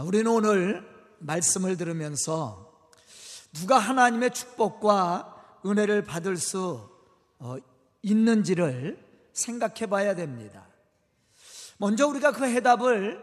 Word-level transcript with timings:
아, 0.00 0.02
우리는 0.02 0.26
오늘 0.28 0.82
말씀을 1.18 1.76
들으면서 1.76 2.72
누가 3.52 3.78
하나님의 3.78 4.30
축복과 4.30 5.60
은혜를 5.66 6.06
받을 6.06 6.38
수 6.38 6.88
어, 7.38 7.56
있는지를 8.00 8.98
생각해 9.34 9.90
봐야 9.90 10.14
됩니다. 10.14 10.66
먼저 11.76 12.06
우리가 12.06 12.32
그 12.32 12.46
해답을 12.46 13.22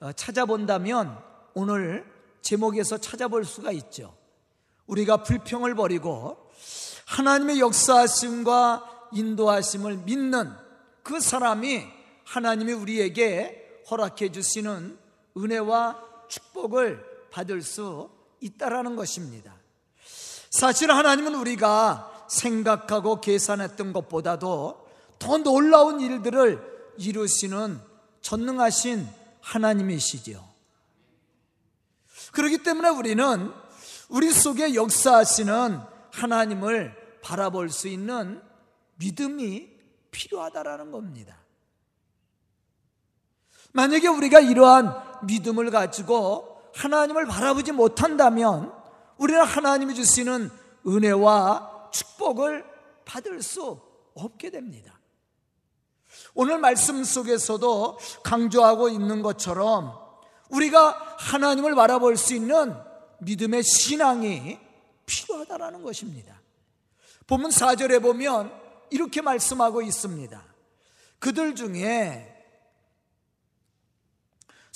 어, 0.00 0.12
찾아본다면 0.14 1.16
오늘 1.54 2.04
제목에서 2.42 2.98
찾아볼 2.98 3.44
수가 3.44 3.70
있죠. 3.70 4.12
우리가 4.88 5.22
불평을 5.22 5.76
버리고 5.76 6.50
하나님의 7.04 7.60
역사하심과 7.60 9.10
인도하심을 9.12 9.98
믿는 9.98 10.50
그 11.04 11.20
사람이 11.20 11.86
하나님이 12.24 12.72
우리에게 12.72 13.84
허락해 13.88 14.32
주시는 14.32 14.98
은혜와 15.36 16.05
축복을 16.28 17.28
받을 17.30 17.62
수 17.62 18.10
있다라는 18.40 18.96
것입니다. 18.96 19.54
사실 20.50 20.90
하나님은 20.90 21.34
우리가 21.34 22.26
생각하고 22.28 23.20
계산했던 23.20 23.92
것보다도 23.92 24.86
더 25.18 25.38
놀라운 25.38 26.00
일들을 26.00 26.94
이루시는 26.98 27.80
전능하신 28.20 29.06
하나님이시죠. 29.40 30.44
그렇기 32.32 32.58
때문에 32.58 32.88
우리는 32.88 33.52
우리 34.08 34.30
속에 34.30 34.74
역사하시는 34.74 35.80
하나님을 36.12 37.20
바라볼 37.22 37.70
수 37.70 37.88
있는 37.88 38.42
믿음이 38.96 39.68
필요하다라는 40.10 40.90
겁니다. 40.90 41.36
만약에 43.76 44.08
우리가 44.08 44.40
이러한 44.40 44.94
믿음을 45.24 45.70
가지고 45.70 46.62
하나님을 46.74 47.26
바라보지 47.26 47.72
못한다면 47.72 48.72
우리는 49.18 49.42
하나님이 49.42 49.94
주시는 49.94 50.50
은혜와 50.86 51.90
축복을 51.92 52.64
받을 53.04 53.42
수 53.42 53.78
없게 54.14 54.48
됩니다. 54.48 54.98
오늘 56.34 56.58
말씀 56.58 57.04
속에서도 57.04 57.98
강조하고 58.22 58.88
있는 58.88 59.20
것처럼 59.20 59.92
우리가 60.48 61.16
하나님을 61.18 61.74
바라볼 61.74 62.16
수 62.16 62.34
있는 62.34 62.74
믿음의 63.18 63.62
신앙이 63.62 64.58
필요하다라는 65.04 65.82
것입니다. 65.82 66.40
본문 67.26 67.50
4절에 67.50 68.02
보면 68.02 68.52
이렇게 68.88 69.20
말씀하고 69.20 69.82
있습니다. 69.82 70.42
그들 71.18 71.54
중에 71.54 72.35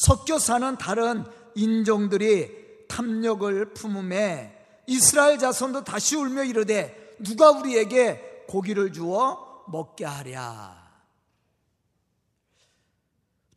섞여 0.01 0.39
사는 0.39 0.79
다른 0.79 1.27
인종들이 1.55 2.87
탐욕을 2.89 3.75
품음에 3.75 4.83
이스라엘 4.87 5.39
자손도 5.39 5.85
다시 5.85 6.17
울며 6.17 6.45
이르되 6.45 7.17
누가 7.23 7.51
우리에게 7.51 8.45
고기를 8.49 8.95
주어 8.95 9.65
먹게 9.69 10.07
하랴. 10.07 10.75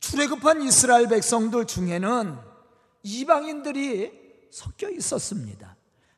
출애굽한 0.00 0.60
이스라엘 0.60 1.08
백성들 1.08 1.66
중에는 1.66 2.36
이방인들이 3.04 4.12
섞여 4.52 4.90
있었습니다. 4.90 5.76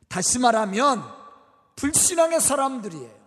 다시 0.09 0.39
말하면 0.39 1.05
불신앙의 1.77 2.41
사람들이에요. 2.41 3.17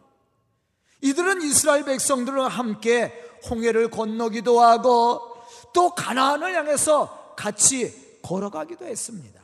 이들은 1.00 1.40
이스라엘 1.40 1.86
백성들과 1.86 2.48
함께 2.48 3.10
홍해를 3.48 3.88
건너기도 3.88 4.60
하고 4.60 5.29
또 5.72 5.94
가나안을 5.94 6.54
향해서 6.54 7.34
같이 7.36 8.20
걸어가기도 8.22 8.84
했습니다. 8.84 9.40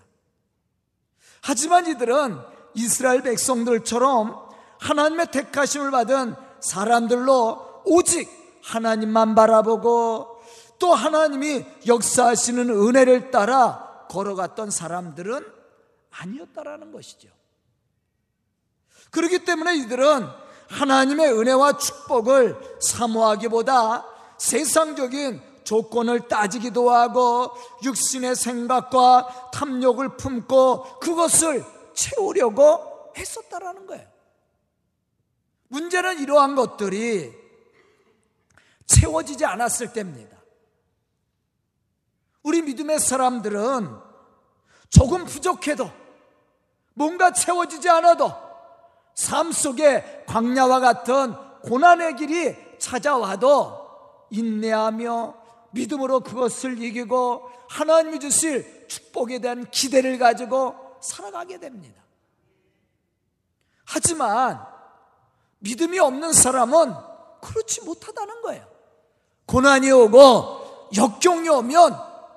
하지만 1.42 1.86
이들은 1.86 2.38
이스라엘 2.74 3.22
백성들처럼 3.22 4.46
하나님의 4.80 5.30
택하심을 5.30 5.90
받은 5.90 6.34
사람들로 6.60 7.82
오직 7.84 8.28
하나님만 8.62 9.34
바라보고 9.34 10.42
또 10.78 10.94
하나님이 10.94 11.64
역사하시는 11.86 12.68
은혜를 12.70 13.30
따라 13.30 14.06
걸어갔던 14.10 14.70
사람들은 14.70 15.46
아니었다라는 16.10 16.92
것이죠. 16.92 17.28
그렇기 19.10 19.44
때문에 19.44 19.76
이들은 19.76 20.26
하나님의 20.68 21.32
은혜와 21.32 21.78
축복을 21.78 22.78
사모하기보다 22.80 24.04
세상적인 24.36 25.40
조건을 25.66 26.28
따지기도 26.28 26.90
하고 26.90 27.50
육신의 27.82 28.36
생각과 28.36 29.50
탐욕을 29.52 30.16
품고 30.16 31.00
그것을 31.00 31.64
채우려고 31.92 33.12
했었다라는 33.16 33.86
거예요. 33.86 34.06
문제는 35.68 36.20
이러한 36.20 36.54
것들이 36.54 37.34
채워지지 38.86 39.44
않았을 39.44 39.92
때입니다. 39.92 40.36
우리 42.44 42.62
믿음의 42.62 43.00
사람들은 43.00 43.90
조금 44.88 45.24
부족해도 45.24 45.90
뭔가 46.94 47.32
채워지지 47.32 47.88
않아도 47.88 48.32
삶 49.16 49.50
속에 49.50 50.24
광야와 50.28 50.78
같은 50.78 51.34
고난의 51.62 52.14
길이 52.14 52.54
찾아와도 52.78 53.84
인내하며 54.30 55.45
믿음으로 55.76 56.20
그것을 56.20 56.82
이기고 56.82 57.50
하나님이 57.68 58.18
주실 58.18 58.86
축복에 58.88 59.38
대한 59.38 59.70
기대를 59.70 60.18
가지고 60.18 60.74
살아가게 61.02 61.60
됩니다. 61.60 62.02
하지만 63.84 64.66
믿음이 65.58 65.98
없는 65.98 66.32
사람은 66.32 66.94
그렇지 67.42 67.82
못하다는 67.82 68.42
거예요. 68.42 68.66
고난이 69.46 69.90
오고 69.92 70.90
역경이 70.96 71.48
오면 71.48 71.94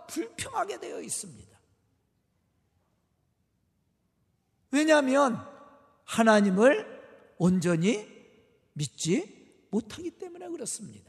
불평하게 0.08 0.80
되어 0.80 1.02
있습니다. 1.02 1.50
왜냐하면 4.72 5.48
하나님을 6.04 7.00
온전히 7.38 8.08
믿지 8.74 9.66
못하기 9.72 10.12
때문에 10.12 10.48
그렇습니다. 10.50 11.09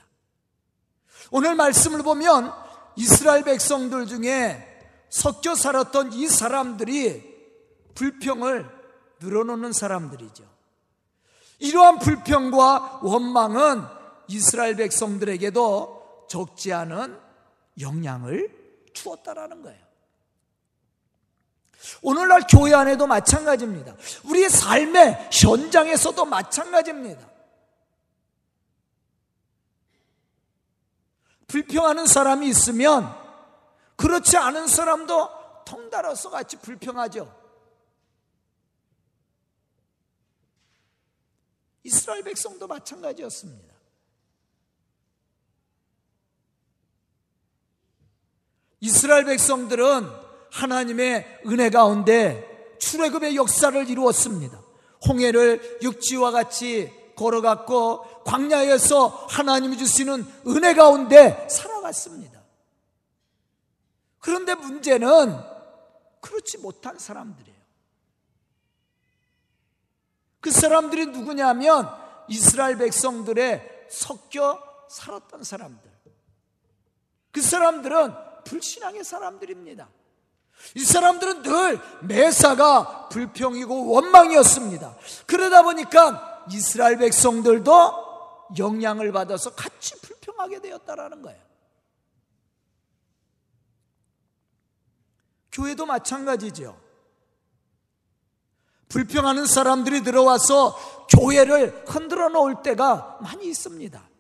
오늘 1.31 1.55
말씀을 1.55 2.03
보면 2.03 2.53
이스라엘 2.97 3.45
백성들 3.45 4.07
중에 4.07 4.67
섞여 5.09 5.55
살았던 5.55 6.13
이 6.13 6.29
사람들이 6.29 7.31
불평을 7.95 8.69
늘어놓는 9.21 9.73
사람들이죠. 9.73 10.45
이러한 11.59 11.99
불평과 11.99 13.01
원망은 13.03 13.85
이스라엘 14.29 14.77
백성들에게도 14.77 16.27
적지 16.29 16.73
않은 16.73 17.19
영향을 17.81 18.49
주었다라는 18.93 19.63
거예요. 19.63 19.91
오늘날 22.03 22.43
교회 22.49 22.75
안에도 22.75 23.07
마찬가지입니다. 23.07 23.95
우리의 24.25 24.51
삶의 24.51 25.31
현장에서도 25.33 26.25
마찬가지입니다. 26.25 27.29
불평하는 31.51 32.07
사람이 32.07 32.49
있으면 32.49 33.13
그렇지 33.97 34.37
않은 34.37 34.69
사람도 34.69 35.65
통달아서 35.65 36.31
같이 36.31 36.57
불평하죠. 36.59 37.41
이스라엘 41.83 42.23
백성도 42.23 42.69
마찬가지였습니다. 42.69 43.75
이스라엘 48.79 49.25
백성들은 49.25 50.09
하나님의 50.53 51.43
은혜 51.47 51.69
가운데 51.69 52.77
출애굽의 52.79 53.35
역사를 53.35 53.89
이루었습니다. 53.89 54.63
홍해를 55.09 55.81
육지와 55.83 56.31
같이 56.31 56.93
걸어갔고 57.17 58.05
광야에서 58.25 59.27
하나님이 59.29 59.79
주시는 59.79 60.27
은혜 60.47 60.75
가운데 60.75 61.47
살아갔습니다. 61.49 62.41
그런데 64.19 64.55
문제는 64.55 65.41
그렇지 66.21 66.59
못한 66.59 66.99
사람들이에요. 66.99 67.61
그 70.41 70.51
사람들이 70.51 71.07
누구냐면 71.07 71.89
이스라엘 72.29 72.77
백성들의 72.79 73.87
섞여 73.91 74.63
살았던 74.89 75.45
사람들. 75.45 75.91
그 77.33 77.43
사람들은 77.43 78.15
불신앙의 78.45 79.05
사람들입니다. 79.05 79.89
이 80.75 80.85
사람들은 80.85 81.43
늘 81.43 81.81
매사가 82.03 83.09
불평이고 83.09 83.91
원망이었습니다. 83.93 84.97
그러다 85.27 85.63
보니까 85.63 86.45
이스라엘 86.51 86.99
백성들도 86.99 88.10
영향을 88.59 89.13
받아서 89.13 89.55
같이 89.55 90.01
불평하게 90.01 90.61
되었다라는 90.61 91.23
거예요. 91.23 91.41
교회도 95.53 95.87
마찬가지죠. 95.87 96.79
불평하는 98.89 99.47
사람들이 99.47 100.03
들어와서 100.03 100.77
교회를 101.09 101.85
흔들어 101.87 102.29
놓을 102.29 102.63
때가 102.63 103.19
많이 103.21 103.47
있습니다. 103.47 104.11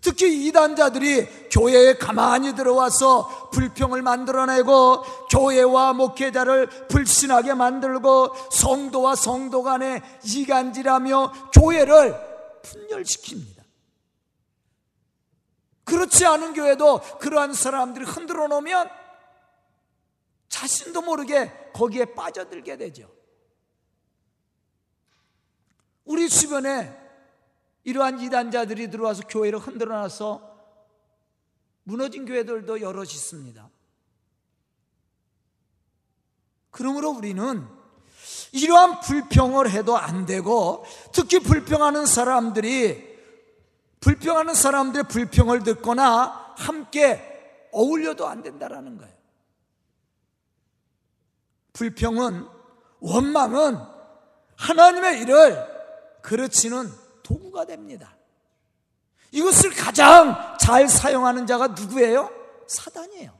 특히 0.00 0.46
이단자들이 0.46 1.48
교회에 1.50 1.94
가만히 1.94 2.54
들어와서 2.54 3.50
불평을 3.52 4.02
만들어내고 4.02 5.02
교회와 5.30 5.92
목회자를 5.92 6.66
불신하게 6.88 7.54
만들고 7.54 8.34
성도와 8.50 9.14
성도 9.14 9.62
간에 9.62 10.02
이간질하며 10.24 11.50
교회를 11.52 12.16
분열시킵니다. 12.62 13.51
그렇지 15.84 16.24
않은 16.26 16.54
교회도 16.54 17.18
그러한 17.18 17.54
사람들이 17.54 18.04
흔들어 18.04 18.46
놓으면 18.48 18.90
자신도 20.48 21.02
모르게 21.02 21.70
거기에 21.72 22.04
빠져들게 22.14 22.76
되죠. 22.76 23.10
우리 26.04 26.28
주변에 26.28 26.98
이러한 27.84 28.20
이단자들이 28.20 28.90
들어와서 28.90 29.22
교회를 29.28 29.58
흔들어 29.58 29.98
놔서 29.98 30.50
무너진 31.84 32.26
교회들도 32.26 32.80
여럿 32.80 33.12
있습니다. 33.12 33.70
그러므로 36.70 37.10
우리는 37.10 37.66
이러한 38.52 39.00
불평을 39.00 39.70
해도 39.70 39.96
안 39.96 40.26
되고 40.26 40.84
특히 41.12 41.38
불평하는 41.38 42.06
사람들이 42.06 43.11
불평하는 44.02 44.54
사람들의 44.54 45.04
불평을 45.04 45.62
듣거나 45.62 46.54
함께 46.58 47.68
어울려도 47.72 48.26
안 48.26 48.42
된다라는 48.42 48.98
거예요. 48.98 49.14
불평은 51.72 52.46
원망은 53.00 53.78
하나님의 54.56 55.22
일을 55.22 55.66
그렇지는 56.20 56.92
도구가 57.22 57.64
됩니다. 57.64 58.14
이것을 59.30 59.70
가장 59.70 60.56
잘 60.60 60.88
사용하는 60.88 61.46
자가 61.46 61.68
누구예요? 61.68 62.30
사단이에요. 62.66 63.32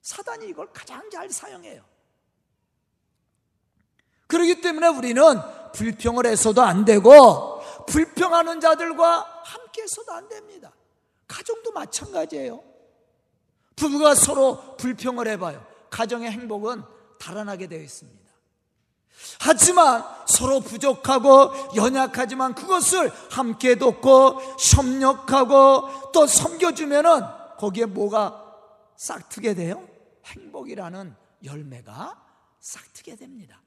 사단이 0.00 0.48
이걸 0.48 0.72
가장 0.72 1.08
잘 1.10 1.30
사용해요. 1.30 1.84
그렇기 4.26 4.62
때문에 4.62 4.88
우리는 4.88 5.22
불평을 5.74 6.26
해서도 6.26 6.62
안 6.62 6.86
되고 6.86 7.51
불평하는 7.86 8.60
자들과 8.60 9.42
함께 9.44 9.82
해서도 9.82 10.12
안 10.12 10.28
됩니다. 10.28 10.72
가정도 11.26 11.72
마찬가지예요. 11.72 12.62
부부가 13.76 14.14
서로 14.14 14.76
불평을 14.76 15.28
해봐요. 15.28 15.64
가정의 15.90 16.30
행복은 16.30 16.82
달아나게 17.18 17.66
되어 17.68 17.80
있습니다. 17.80 18.22
하지만 19.40 20.04
서로 20.26 20.60
부족하고 20.60 21.52
연약하지만 21.76 22.54
그것을 22.54 23.10
함께 23.30 23.76
돕고 23.76 24.40
협력하고 24.58 26.12
또 26.12 26.26
섬겨주면은 26.26 27.22
거기에 27.58 27.86
뭐가 27.86 28.42
싹트게 28.96 29.54
돼요? 29.54 29.88
행복이라는 30.24 31.14
열매가 31.44 32.24
싹트게 32.60 33.16
됩니다. 33.16 33.60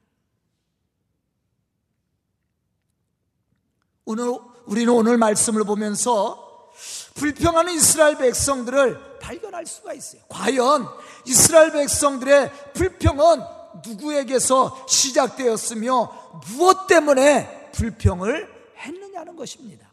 오늘 4.06 4.38
우리는 4.66 4.92
오늘 4.92 5.18
말씀을 5.18 5.64
보면서 5.64 6.70
불평하는 7.14 7.72
이스라엘 7.74 8.16
백성들을 8.16 9.18
발견할 9.18 9.66
수가 9.66 9.94
있어요. 9.94 10.22
과연 10.28 10.88
이스라엘 11.26 11.72
백성들의 11.72 12.72
불평은 12.74 13.42
누구에게서 13.84 14.86
시작되었으며 14.88 16.40
무엇 16.52 16.86
때문에 16.86 17.72
불평을 17.72 18.74
했느냐는 18.76 19.34
것입니다. 19.34 19.92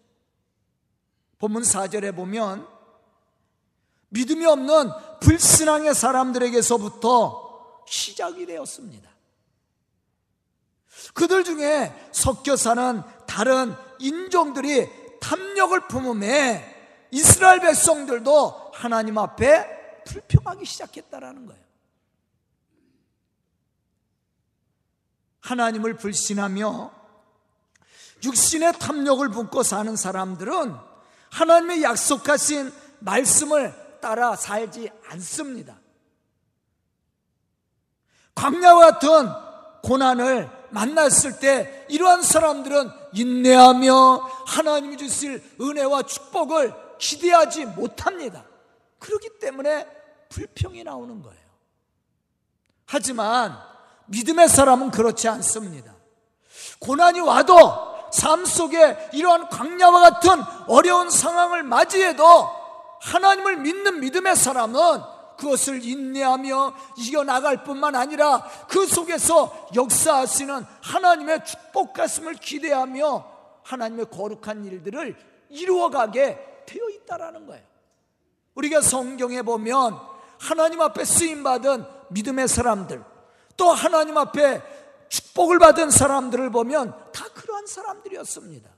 본문 1.39 1.63
4절에 1.63 2.15
보면 2.15 2.67
믿음이 4.09 4.45
없는 4.45 4.91
불신앙의 5.21 5.95
사람들에게서부터 5.95 7.83
시작이 7.87 8.45
되었습니다. 8.45 9.09
그들 11.15 11.43
중에 11.43 11.91
섞여 12.11 12.55
사는 12.55 13.01
다른 13.25 13.75
인종들이 13.99 14.89
탐욕을 15.19 15.87
품음에 15.87 17.07
이스라엘 17.11 17.59
백성들도 17.59 18.71
하나님 18.73 19.17
앞에 19.17 20.03
불평하기 20.05 20.65
시작했다라는 20.65 21.45
거예요. 21.45 21.63
하나님을 25.41 25.97
불신하며 25.97 26.91
육신의 28.23 28.73
탐욕을 28.79 29.29
품고 29.29 29.63
사는 29.63 29.95
사람들은 29.95 30.75
하나님의 31.29 31.83
약속하신 31.83 32.71
말씀을 32.99 33.99
따라 34.01 34.35
살지 34.35 34.89
않습니다. 35.09 35.79
광야와 38.35 38.91
같은 38.91 39.29
고난을 39.83 40.49
만났을 40.71 41.39
때 41.39 41.85
이러한 41.89 42.23
사람들은 42.23 43.02
인내하며 43.13 44.29
하나님이 44.47 44.97
주실 44.97 45.43
은혜와 45.59 46.03
축복을 46.03 46.73
기대하지 46.97 47.65
못합니다. 47.65 48.45
그렇기 48.99 49.39
때문에 49.39 49.85
불평이 50.29 50.83
나오는 50.83 51.21
거예요. 51.21 51.43
하지만 52.85 53.57
믿음의 54.07 54.49
사람은 54.49 54.91
그렇지 54.91 55.27
않습니다. 55.27 55.93
고난이 56.79 57.19
와도 57.21 58.09
삶 58.11 58.45
속에 58.45 59.09
이러한 59.13 59.49
광야와 59.49 59.99
같은 59.99 60.43
어려운 60.67 61.09
상황을 61.09 61.63
맞이해도 61.63 62.49
하나님을 63.01 63.57
믿는 63.57 63.99
믿음의 63.99 64.35
사람은 64.35 65.01
그것을 65.37 65.83
인내하며 65.83 66.73
이겨나갈 66.97 67.63
뿐만 67.63 67.95
아니라 67.95 68.43
그 68.67 68.85
속에서 68.85 69.67
역사하시는 69.75 70.65
하나님의 70.81 71.45
축복 71.45 71.93
가슴을 71.93 72.35
기대하며 72.35 73.25
하나님의 73.63 74.09
거룩한 74.09 74.65
일들을 74.65 75.15
이루어가게 75.49 76.63
되어 76.65 76.89
있다라는 76.89 77.47
거예요. 77.47 77.63
우리가 78.55 78.81
성경에 78.81 79.41
보면 79.41 79.97
하나님 80.39 80.81
앞에 80.81 81.05
쓰임 81.05 81.43
받은 81.43 81.85
믿음의 82.09 82.47
사람들, 82.47 83.03
또 83.57 83.71
하나님 83.71 84.17
앞에 84.17 84.61
축복을 85.09 85.59
받은 85.59 85.91
사람들을 85.91 86.49
보면 86.51 86.95
다 87.11 87.25
그러한 87.33 87.67
사람들이었습니다. 87.67 88.69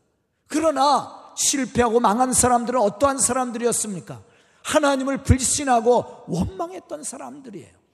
그러나 0.48 1.34
실패하고 1.36 2.00
망한 2.00 2.34
사람들은 2.34 2.79
어떠한 2.79 3.18
사람들이었습니까? 3.18 4.22
하나님을 4.65 5.24
불신하고 5.24 6.25
원망했던 6.27 7.03
사람들이에요. 7.03 7.86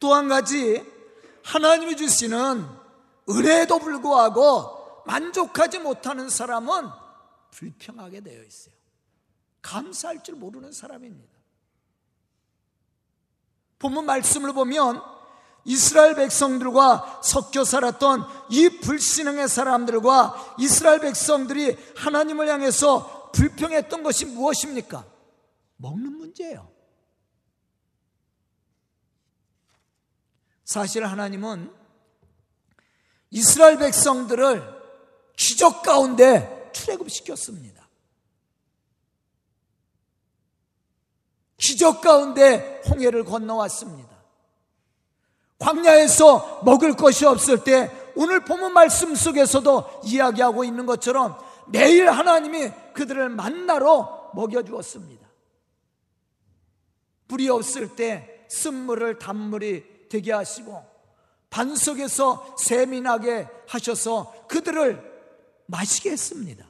또 0.00 0.14
한 0.14 0.28
가지 0.28 0.84
하나님이 1.44 1.96
주시는 1.96 2.66
은혜에도 3.28 3.78
불구하고 3.78 5.02
만족하지 5.06 5.78
못하는 5.78 6.28
사람은 6.28 6.88
불평하게 7.50 8.20
되어 8.20 8.42
있어요. 8.42 8.74
감사할 9.62 10.22
줄 10.22 10.36
모르는 10.36 10.72
사람입니다. 10.72 11.32
본문 13.78 14.06
말씀을 14.06 14.52
보면 14.52 15.02
이스라엘 15.64 16.14
백성들과 16.14 17.20
섞여 17.22 17.64
살았던 17.64 18.24
이 18.50 18.80
불신앙의 18.80 19.48
사람들과 19.48 20.56
이스라엘 20.58 21.00
백성들이 21.00 21.76
하나님을 21.96 22.48
향해서 22.48 23.30
불평했던 23.32 24.02
것이 24.02 24.26
무엇입니까? 24.26 25.04
먹는 25.76 26.18
문제예요. 26.18 26.70
사실 30.64 31.04
하나님은 31.04 31.72
이스라엘 33.30 33.78
백성들을 33.78 34.82
기적 35.36 35.82
가운데 35.82 36.70
출애굽시켰습니다. 36.72 37.88
기적 41.56 42.00
가운데 42.00 42.82
홍해를 42.88 43.24
건너왔습니다. 43.24 44.13
광야에서 45.58 46.62
먹을 46.64 46.94
것이 46.94 47.24
없을 47.26 47.64
때 47.64 47.90
오늘 48.16 48.44
본문 48.44 48.72
말씀 48.72 49.14
속에서도 49.14 50.02
이야기하고 50.04 50.64
있는 50.64 50.86
것처럼 50.86 51.38
매일 51.68 52.10
하나님이 52.10 52.70
그들을 52.92 53.28
만나러 53.30 54.32
먹여주었습니다. 54.34 55.24
불이 57.28 57.48
없을 57.48 57.96
때 57.96 58.46
쓴물을 58.48 59.18
단물이 59.18 60.08
되게 60.08 60.32
하시고 60.32 60.84
반석에서 61.50 62.56
샘이 62.58 63.00
나게 63.00 63.48
하셔서 63.68 64.46
그들을 64.48 65.14
마시게 65.66 66.10
했습니다. 66.10 66.68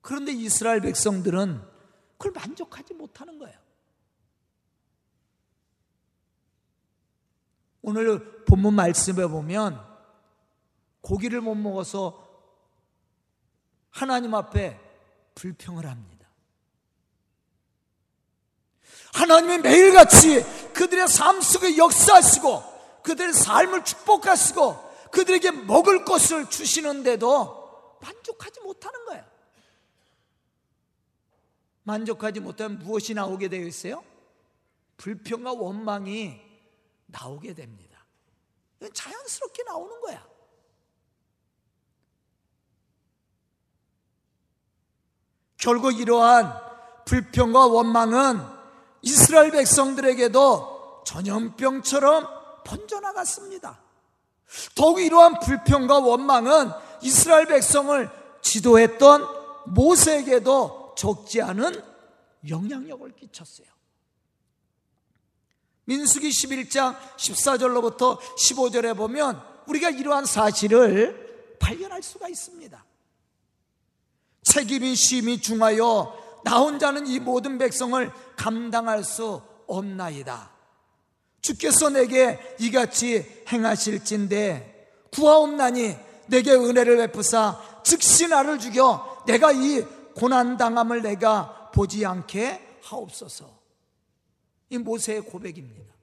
그런데 0.00 0.32
이스라엘 0.32 0.80
백성들은 0.80 1.62
그걸 2.18 2.32
만족하지 2.32 2.94
못하는 2.94 3.38
거예요. 3.38 3.56
오늘 7.82 8.44
본문 8.44 8.74
말씀에 8.74 9.26
보면 9.26 9.80
고기를 11.00 11.40
못 11.40 11.54
먹어서 11.54 12.28
하나님 13.90 14.34
앞에 14.34 14.78
불평을 15.34 15.86
합니다. 15.86 16.28
하나님이 19.14 19.58
매일같이 19.58 20.42
그들의 20.72 21.08
삶 21.08 21.40
속에 21.40 21.76
역사하시고 21.76 23.02
그들의 23.02 23.32
삶을 23.32 23.84
축복하시고 23.84 24.90
그들에게 25.10 25.50
먹을 25.50 26.04
것을 26.04 26.48
주시는데도 26.48 27.98
만족하지 28.00 28.60
못하는 28.60 29.04
거예요. 29.06 29.24
만족하지 31.82 32.40
못하면 32.40 32.78
무엇이 32.78 33.14
나오게 33.14 33.48
되어 33.48 33.66
있어요? 33.66 34.04
불평과 34.96 35.52
원망이 35.52 36.49
나오게 37.10 37.54
됩니다. 37.54 38.06
자연스럽게 38.92 39.62
나오는 39.64 40.00
거야. 40.00 40.26
결국 45.56 45.98
이러한 45.98 46.58
불평과 47.04 47.66
원망은 47.66 48.40
이스라엘 49.02 49.50
백성들에게도 49.50 51.02
전염병처럼 51.04 52.26
번져나갔습니다. 52.64 53.80
더욱 54.74 55.00
이러한 55.00 55.40
불평과 55.40 55.98
원망은 55.98 56.70
이스라엘 57.02 57.46
백성을 57.46 58.10
지도했던 58.40 59.26
모세에게도 59.66 60.94
적지 60.96 61.42
않은 61.42 61.82
영향력을 62.48 63.14
끼쳤어요. 63.16 63.66
민수기 65.90 66.28
11장 66.28 66.96
14절로부터 67.16 68.16
15절에 68.20 68.96
보면 68.96 69.42
우리가 69.66 69.90
이러한 69.90 70.24
사실을 70.24 71.56
발견할 71.58 72.00
수가 72.00 72.28
있습니다. 72.28 72.84
책임이 74.44 74.94
심히 74.94 75.40
중하여 75.40 76.40
나 76.44 76.60
혼자는 76.60 77.08
이 77.08 77.18
모든 77.18 77.58
백성을 77.58 78.08
감당할 78.36 79.02
수 79.02 79.42
없나이다. 79.66 80.52
주께서 81.42 81.90
내게 81.90 82.38
이같이 82.60 83.44
행하실진데 83.48 85.08
구하옵나니 85.12 85.96
내게 86.28 86.52
은혜를 86.52 86.98
베푸사 86.98 87.60
즉시 87.82 88.28
나를 88.28 88.60
죽여 88.60 89.24
내가 89.26 89.50
이 89.50 89.84
고난 90.14 90.56
당함을 90.56 91.02
내가 91.02 91.72
보지 91.74 92.06
않게 92.06 92.78
하옵소서. 92.84 93.59
이 94.70 94.78
모세의 94.78 95.22
고백입니다. 95.22 95.94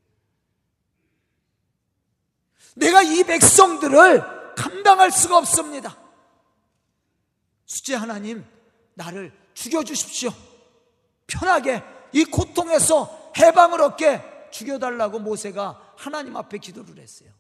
내가 2.75 3.01
이 3.01 3.24
백성들을 3.24 4.55
감당할 4.55 5.12
수가 5.12 5.38
없습니다. 5.39 5.97
수제 7.65 7.95
하나님, 7.95 8.45
나를 8.93 9.36
죽여주십시오. 9.53 10.31
편하게 11.25 11.83
이 12.13 12.24
고통에서 12.25 13.31
해방을 13.38 13.81
얻게 13.81 14.21
죽여달라고 14.51 15.19
모세가 15.19 15.93
하나님 15.97 16.36
앞에 16.36 16.57
기도를 16.57 17.00
했어요. 17.00 17.31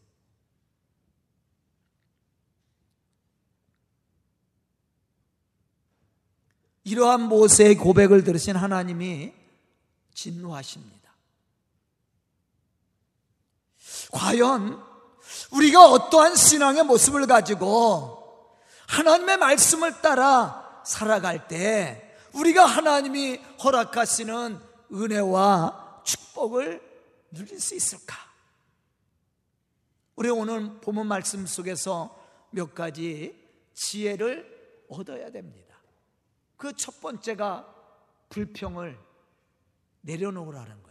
이러한 6.83 7.21
모세의 7.23 7.75
고백을 7.75 8.23
들으신 8.23 8.55
하나님이 8.55 9.33
진노하십니다. 10.13 11.06
과연 14.11 14.83
우리가 15.51 15.85
어떠한 15.89 16.35
신앙의 16.35 16.83
모습을 16.83 17.27
가지고 17.27 18.55
하나님의 18.87 19.37
말씀을 19.37 20.01
따라 20.01 20.81
살아갈 20.85 21.47
때 21.47 22.15
우리가 22.33 22.65
하나님이 22.65 23.37
허락하시는 23.63 24.59
은혜와 24.93 26.01
축복을 26.05 26.81
누릴 27.31 27.59
수 27.59 27.75
있을까? 27.75 28.15
우리 30.15 30.29
오늘 30.29 30.79
본문 30.79 31.07
말씀 31.07 31.45
속에서 31.45 32.17
몇 32.51 32.73
가지 32.73 33.35
지혜를 33.73 34.85
얻어야 34.89 35.29
됩니다. 35.31 35.67
그 36.55 36.73
첫 36.73 36.99
번째가 37.01 37.73
불평을 38.29 38.97
내려놓으라는 40.01 40.83
거예요. 40.83 40.86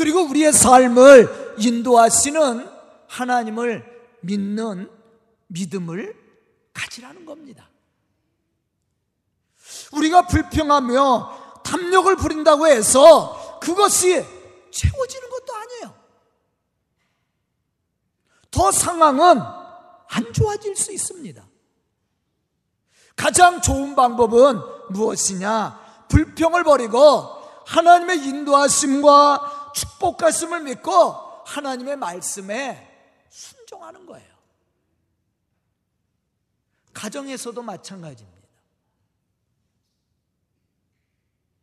그리고 0.00 0.22
우리의 0.22 0.50
삶을 0.50 1.56
인도하시는 1.58 2.66
하나님을 3.06 3.84
믿는 4.20 4.90
믿음을 5.48 6.16
가지라는 6.72 7.26
겁니다. 7.26 7.68
우리가 9.92 10.26
불평하며 10.26 11.60
탐욕을 11.64 12.16
부린다고 12.16 12.66
해서 12.66 13.58
그것이 13.60 14.24
채워지는 14.70 15.28
것도 15.28 15.54
아니에요. 15.54 15.94
더 18.50 18.72
상황은 18.72 19.38
안 20.08 20.32
좋아질 20.32 20.76
수 20.76 20.92
있습니다. 20.92 21.44
가장 23.16 23.60
좋은 23.60 23.94
방법은 23.94 24.62
무엇이냐? 24.88 26.06
불평을 26.08 26.64
버리고 26.64 27.38
하나님의 27.66 28.24
인도하심과 28.24 29.59
축복하심을 29.74 30.62
믿고 30.62 30.90
하나님의 31.46 31.96
말씀에 31.96 32.86
순종하는 33.28 34.06
거예요. 34.06 34.30
가정에서도 36.92 37.62
마찬가지입니다. 37.62 38.40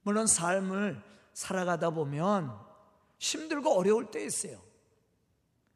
물론 0.04 0.26
삶을 0.26 1.04
살아가다 1.34 1.90
보면 1.90 2.58
힘들고 3.20 3.78
어려울 3.78 4.10
때 4.10 4.24
있어요. 4.24 4.62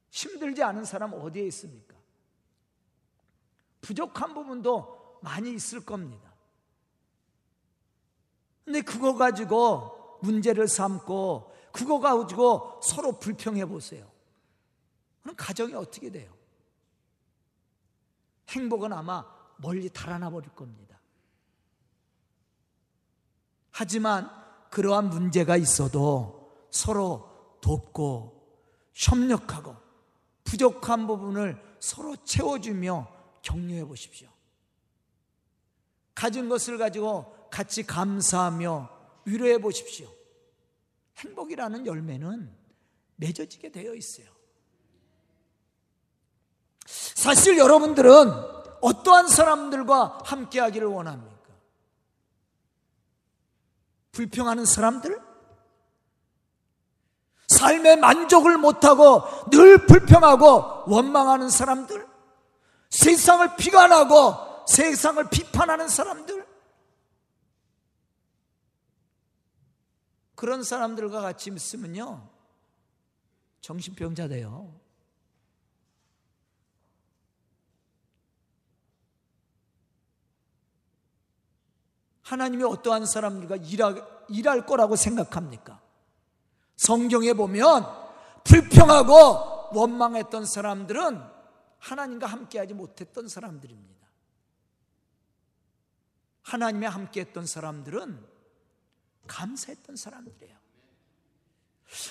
힘들지 0.10 0.64
않은 0.64 0.86
사람 0.86 1.14
어디에 1.14 1.46
있습니까? 1.48 1.96
부족한 3.82 4.34
부분도 4.34 5.20
많이 5.22 5.54
있을 5.54 5.86
겁니다. 5.86 6.32
근데 8.64 8.82
그거 8.82 9.16
가지고 9.16 10.20
문제를 10.22 10.68
삼고 10.68 11.51
그거 11.72 12.00
가지고 12.00 12.80
서로 12.84 13.20
불평해 13.20 13.66
보세요. 13.66 14.10
그럼 15.22 15.36
가정이 15.36 15.74
어떻게 15.76 16.10
돼요? 16.10 16.34
행복은 18.50 18.92
아마 18.92 19.26
멀리 19.58 19.90
달아나 19.90 20.30
버릴 20.30 20.50
겁니다. 20.50 21.00
하지만 23.72 24.30
그러한 24.70 25.10
문제가 25.10 25.58
있어도 25.58 26.68
서로 26.70 27.58
돕고 27.62 28.42
협력하고 28.94 29.76
부족한 30.44 31.08
부분을 31.08 31.62
서로 31.80 32.16
채워주며 32.18 33.08
격려해 33.42 33.86
보십시오. 33.86 34.30
가진 36.14 36.50
것을 36.50 36.78
가지고 36.78 37.50
같이 37.50 37.84
감사하며 37.84 38.90
위로해 39.26 39.58
보십시오. 39.58 40.10
행복이라는 41.18 41.86
열매는 41.86 42.56
맺어지게 43.18 43.72
되어 43.72 43.94
있어요. 43.94 44.28
사실 46.86 47.58
여러분들은 47.58 48.32
어떠한 48.82 49.28
사람들과 49.28 50.20
함께 50.26 50.60
하기를 50.60 50.88
원합니까? 50.88 51.32
불평하는 54.12 54.66
사람들? 54.66 55.22
삶의 57.48 57.98
만족을 57.98 58.58
못하고 58.58 59.24
늘 59.52 59.86
불평하고 59.86 60.92
원망하는 60.92 61.50
사람들? 61.50 62.08
세상을 62.90 63.56
비관하고 63.56 64.66
세상을 64.68 65.30
비판하는 65.30 65.88
사람들? 65.88 66.41
그런 70.42 70.64
사람들과 70.64 71.22
같이 71.22 71.52
있으면요, 71.52 72.28
정신병자 73.60 74.28
돼요. 74.28 74.74
하나님이 82.24 82.64
어떠한 82.64 83.06
사람들과 83.06 83.58
일하, 83.58 83.94
일할 84.30 84.66
거라고 84.66 84.96
생각합니까? 84.96 85.80
성경에 86.76 87.34
보면 87.34 87.86
불평하고 88.44 89.78
원망했던 89.78 90.46
사람들은 90.46 91.22
하나님과 91.78 92.26
함께하지 92.26 92.74
못했던 92.74 93.28
사람들입니다. 93.28 94.08
하나님의 96.42 96.90
함께 96.90 97.20
했던 97.20 97.46
사람들은 97.46 98.31
감사했던 99.32 99.96
사람들이에요. 99.96 100.56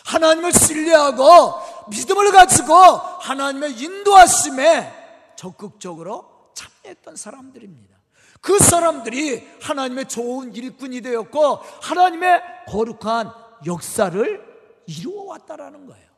하나님을 0.06 0.52
신뢰하고 0.52 1.88
믿음을 1.90 2.32
가지고 2.32 2.74
하나님의 2.74 3.78
인도하심에 3.78 5.34
적극적으로 5.36 6.52
참여했던 6.54 7.16
사람들입니다. 7.16 7.96
그 8.40 8.58
사람들이 8.58 9.46
하나님의 9.62 10.08
좋은 10.08 10.54
일꾼이 10.54 11.02
되었고 11.02 11.56
하나님의 11.82 12.42
거룩한 12.68 13.32
역사를 13.66 14.82
이루어 14.86 15.24
왔다라는 15.24 15.86
거예요. 15.86 16.10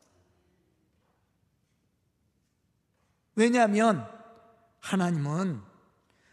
왜냐하면 3.34 4.08
하나님은 4.80 5.62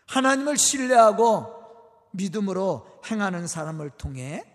하나님을 0.07 0.57
신뢰하고 0.57 1.59
믿음으로 2.11 3.01
행하는 3.09 3.47
사람을 3.47 3.91
통해 3.91 4.48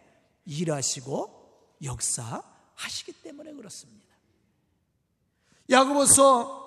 일하시고 0.46 1.78
역사하시기 1.82 3.12
때문에 3.22 3.52
그렇습니다. 3.52 4.14
야고보서 5.70 6.64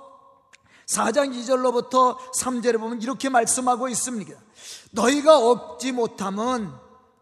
4장 0.87 1.33
2절로부터 1.35 2.17
3절에 2.33 2.79
보면 2.79 3.01
이렇게 3.01 3.29
말씀하고 3.29 3.89
있습니다. 3.89 4.33
너희가 4.91 5.37
얻지 5.39 5.91
못함은 5.91 6.71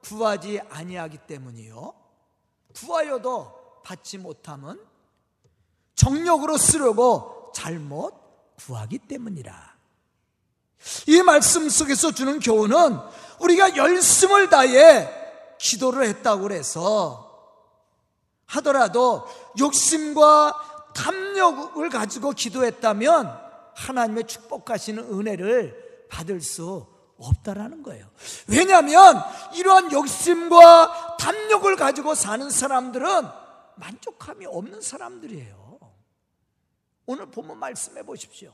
구하지 0.03 0.62
아니하기 0.69 1.19
때문이요. 1.27 1.93
구하여도 2.75 3.81
받지 3.83 4.17
못함은 4.17 4.79
정력으로 5.95 6.57
쓰려고 6.57 7.51
잘못 7.55 8.13
구하기 8.57 9.00
때문이라. 9.00 9.75
이 11.07 11.21
말씀 11.24 11.67
속에서 11.67 12.12
주는 12.12 12.39
교훈은 12.39 13.00
우리가 13.39 13.75
열심을 13.75 14.50
다해 14.50 15.25
기도를 15.65 16.05
했다고 16.05 16.51
해서 16.51 17.25
하더라도 18.45 19.25
욕심과 19.60 20.93
탐욕을 20.93 21.89
가지고 21.89 22.31
기도했다면 22.31 23.45
하나님의 23.75 24.27
축복하시는 24.27 25.03
은혜를 25.03 26.07
받을 26.10 26.39
수 26.41 26.86
없다라는 27.17 27.81
거예요. 27.81 28.07
왜냐하면 28.48 29.22
이러한 29.55 29.91
욕심과 29.91 31.17
탐욕을 31.17 31.75
가지고 31.75 32.13
사는 32.13 32.48
사람들은 32.50 33.27
만족함이 33.75 34.45
없는 34.45 34.81
사람들이에요. 34.81 35.79
오늘 37.07 37.25
본문 37.25 37.57
말씀해 37.57 38.03
보십시오. 38.03 38.53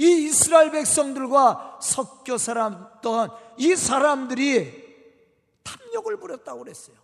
이 0.00 0.24
이스라엘 0.24 0.70
백성들과 0.70 1.78
섞여 1.82 2.38
살았던 2.38 3.36
이 3.58 3.76
사람들이 3.76 4.80
탐욕을 5.62 6.16
부렸다고 6.18 6.60
그랬어요. 6.60 6.96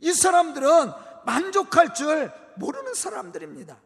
이 0.00 0.10
사람들은 0.10 0.92
만족할 1.26 1.92
줄 1.92 2.32
모르는 2.56 2.94
사람들입니다. 2.94 3.78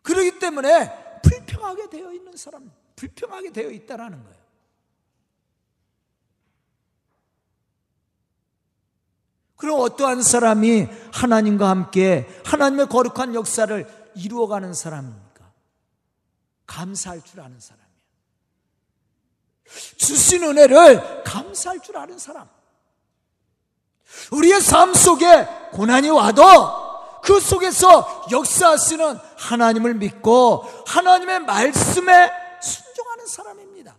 그렇기 0.00 0.38
때문에 0.38 1.20
불평하게 1.20 1.90
되어 1.90 2.14
있는 2.14 2.34
사람, 2.34 2.72
불평하게 2.96 3.52
되어 3.52 3.70
있다라는 3.70 4.24
거예요. 4.24 4.39
그럼 9.60 9.80
어떠한 9.80 10.22
사람이 10.22 10.88
하나님과 11.12 11.68
함께 11.68 12.26
하나님의 12.46 12.86
거룩한 12.88 13.34
역사를 13.34 14.10
이루어가는 14.16 14.72
사람입니까? 14.72 15.52
감사할 16.66 17.22
줄 17.22 17.40
아는 17.40 17.60
사람이에요. 17.60 17.90
주신 19.98 20.44
은혜를 20.44 21.24
감사할 21.24 21.80
줄 21.80 21.98
아는 21.98 22.18
사람. 22.18 22.48
우리의 24.32 24.62
삶 24.62 24.94
속에 24.94 25.44
고난이 25.72 26.08
와도 26.08 26.42
그 27.22 27.38
속에서 27.38 28.26
역사하시는 28.30 29.18
하나님을 29.36 29.94
믿고 29.94 30.64
하나님의 30.86 31.40
말씀에 31.40 32.32
순종하는 32.62 33.26
사람입니다. 33.26 33.94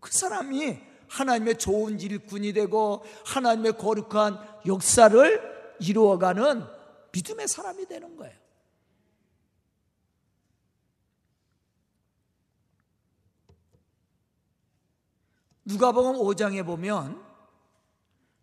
그 0.00 0.12
사람이 0.12 0.89
하나님의 1.10 1.58
좋은 1.58 2.00
일꾼이 2.00 2.52
되고 2.52 3.04
하나님의 3.26 3.76
거룩한 3.76 4.62
역사를 4.66 5.76
이루어가는 5.80 6.64
믿음의 7.12 7.48
사람이 7.48 7.86
되는 7.86 8.16
거예요. 8.16 8.38
누가복음 15.64 16.14
5장에 16.14 16.64
보면 16.64 17.24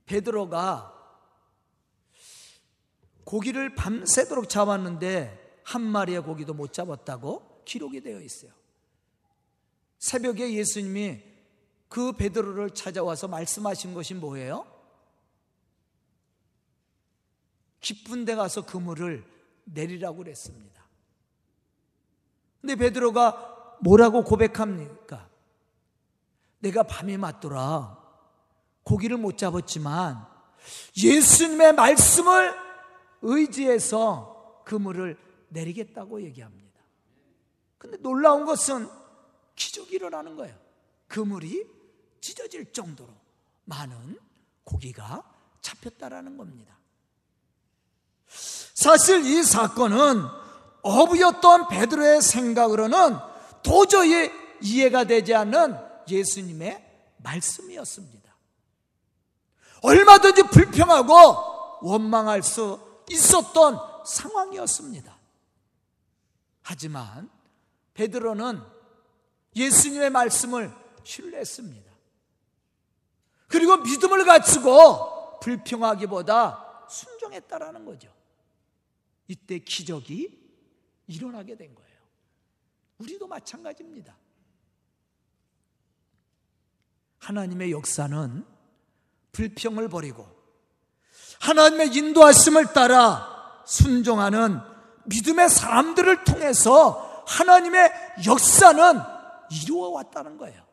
베드로가 0.05 0.93
고기를 3.23 3.75
밤새도록 3.75 4.47
잡았는데 4.47 5.61
한 5.63 5.81
마리의 5.81 6.23
고기도 6.23 6.53
못 6.53 6.71
잡았다고 6.71 7.63
기록이 7.65 8.01
되어 8.01 8.21
있어요. 8.21 8.51
새벽에 9.99 10.53
예수님이 10.53 11.36
그 11.87 12.11
베드로를 12.11 12.71
찾아와서 12.71 13.27
말씀하신 13.27 13.93
것이 13.93 14.13
뭐예요? 14.13 14.65
깊은 17.81 18.25
데 18.25 18.35
가서 18.35 18.65
그물을 18.65 19.25
내리라고 19.65 20.17
그랬습니다. 20.17 20.85
근데 22.61 22.75
베드로가 22.75 23.77
뭐라고 23.81 24.23
고백합니까? 24.23 25.29
내가 26.59 26.83
밤에 26.83 27.17
맞더라. 27.17 27.97
고기를 28.83 29.17
못 29.17 29.37
잡았지만 29.37 30.25
예수님의 31.01 31.73
말씀을 31.73 32.53
의지해서 33.21 34.63
그물을 34.65 35.17
내리겠다고 35.49 36.21
얘기합니다. 36.23 36.81
근데 37.77 37.97
놀라운 37.97 38.45
것은 38.45 38.89
기적이 39.55 39.95
일어나는 39.95 40.35
거예요. 40.35 40.55
그물이 41.07 41.76
찢어질 42.21 42.71
정도로 42.71 43.09
많은 43.65 44.19
고기가 44.63 45.23
잡혔다라는 45.61 46.37
겁니다. 46.37 46.77
사실 48.27 49.25
이 49.25 49.43
사건은 49.43 50.23
어부였던 50.81 51.67
베드로의 51.67 52.21
생각으로는 52.21 53.17
도저히 53.63 54.31
이해가 54.61 55.03
되지 55.05 55.33
않는 55.35 55.77
예수님의 56.07 57.15
말씀이었습니다. 57.17 58.35
얼마든지 59.81 60.43
불평하고 60.43 61.79
원망할 61.81 62.43
수 62.43 62.79
있었던 63.09 63.79
상황이었습니다. 64.05 65.17
하지만 66.61 67.29
베드로는 67.93 68.61
예수님의 69.55 70.09
말씀을 70.09 70.73
신뢰했습니다. 71.03 71.91
그리고 73.47 73.77
믿음을 73.77 74.25
갖추고 74.25 75.39
불평하기보다 75.39 76.87
순종했다라는 76.89 77.85
거죠. 77.85 78.13
이때 79.27 79.59
기적이 79.59 80.37
일어나게 81.07 81.55
된 81.55 81.73
거예요. 81.73 81.97
우리도 82.97 83.27
마찬가지입니다. 83.27 84.15
하나님의 87.19 87.71
역사는 87.71 88.45
불평을 89.31 89.89
버리고 89.89 90.27
하나님의 91.39 91.95
인도하심을 91.95 92.73
따라 92.73 93.63
순종하는 93.65 94.59
믿음의 95.05 95.49
사람들을 95.49 96.23
통해서 96.23 97.23
하나님의 97.27 97.91
역사는 98.25 98.99
이루어 99.51 99.89
왔다는 99.89 100.37
거예요. 100.37 100.65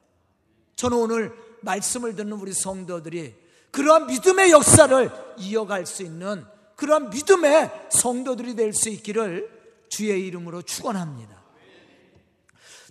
저는 0.76 0.96
오늘 0.96 1.53
말씀을 1.64 2.14
듣는 2.14 2.32
우리 2.32 2.52
성도들이 2.52 3.34
그러한 3.70 4.06
믿음의 4.06 4.50
역사를 4.50 5.10
이어갈 5.38 5.86
수 5.86 6.02
있는 6.02 6.44
그러한 6.76 7.10
믿음의 7.10 7.88
성도들이 7.90 8.54
될 8.54 8.72
수 8.72 8.88
있기를 8.88 9.86
주의 9.88 10.26
이름으로 10.26 10.62
축원합니다. 10.62 11.42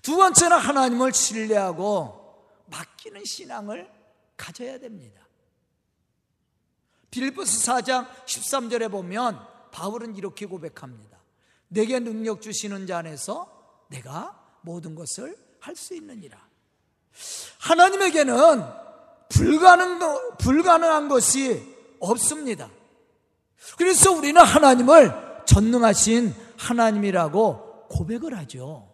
두 0.02 0.18
번째는 0.18 0.58
하나님을 0.58 1.14
신뢰하고 1.14 2.46
맡기는 2.68 3.24
신앙을 3.26 3.90
가져야 4.36 4.78
됩니다. 4.80 5.22
빌리포스 7.12 7.66
4장 7.68 8.08
13절에 8.26 8.90
보면 8.92 9.40
바울은 9.72 10.16
이렇게 10.16 10.46
고백합니다. 10.46 11.20
내게 11.68 12.00
능력 12.00 12.42
주시는 12.42 12.88
자 12.88 13.00
안에서 13.00 13.86
내가 13.90 14.58
모든 14.62 14.96
것을 14.96 15.38
할 15.60 15.76
수 15.76 15.96
있느니라. 15.96 16.53
하나님에게는 17.60 18.63
불가능, 19.30 19.99
불가능한 20.38 21.08
것이 21.08 21.62
없습니다. 21.99 22.69
그래서 23.78 24.12
우리는 24.12 24.41
하나님을 24.41 25.43
전능하신 25.45 26.36
하나님이라고 26.58 27.88
고백을 27.89 28.38
하죠. 28.39 28.93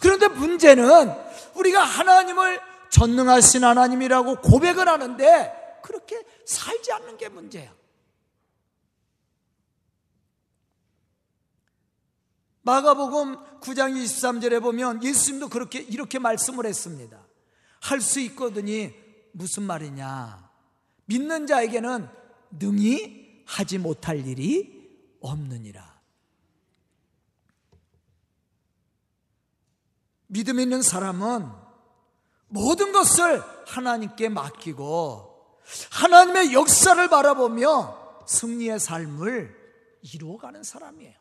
그런데 0.00 0.28
문제는 0.28 1.12
우리가 1.54 1.82
하나님을 1.82 2.60
전능하신 2.90 3.64
하나님이라고 3.64 4.40
고백을 4.40 4.88
하는데 4.88 5.80
그렇게 5.82 6.22
살지 6.46 6.92
않는 6.92 7.16
게 7.16 7.28
문제야. 7.28 7.72
마가복음 12.62 13.60
9장 13.60 13.96
23절에 13.96 14.60
보면 14.60 15.02
예수님도 15.02 15.48
그렇게 15.48 15.80
이렇게 15.80 16.18
말씀을 16.18 16.66
했습니다. 16.66 17.27
할 17.80 18.00
수 18.00 18.20
있거든이 18.20 18.92
무슨 19.32 19.62
말이냐? 19.64 20.50
믿는 21.06 21.46
자에게는 21.46 22.08
능히 22.50 23.42
하지 23.46 23.78
못할 23.78 24.26
일이 24.26 25.16
없느니라. 25.20 25.98
믿음 30.26 30.60
있는 30.60 30.82
사람은 30.82 31.50
모든 32.48 32.92
것을 32.92 33.42
하나님께 33.66 34.28
맡기고 34.28 35.58
하나님의 35.90 36.52
역사를 36.52 37.08
바라보며 37.08 38.24
승리의 38.26 38.78
삶을 38.78 39.56
이루어가는 40.02 40.62
사람이에요. 40.62 41.14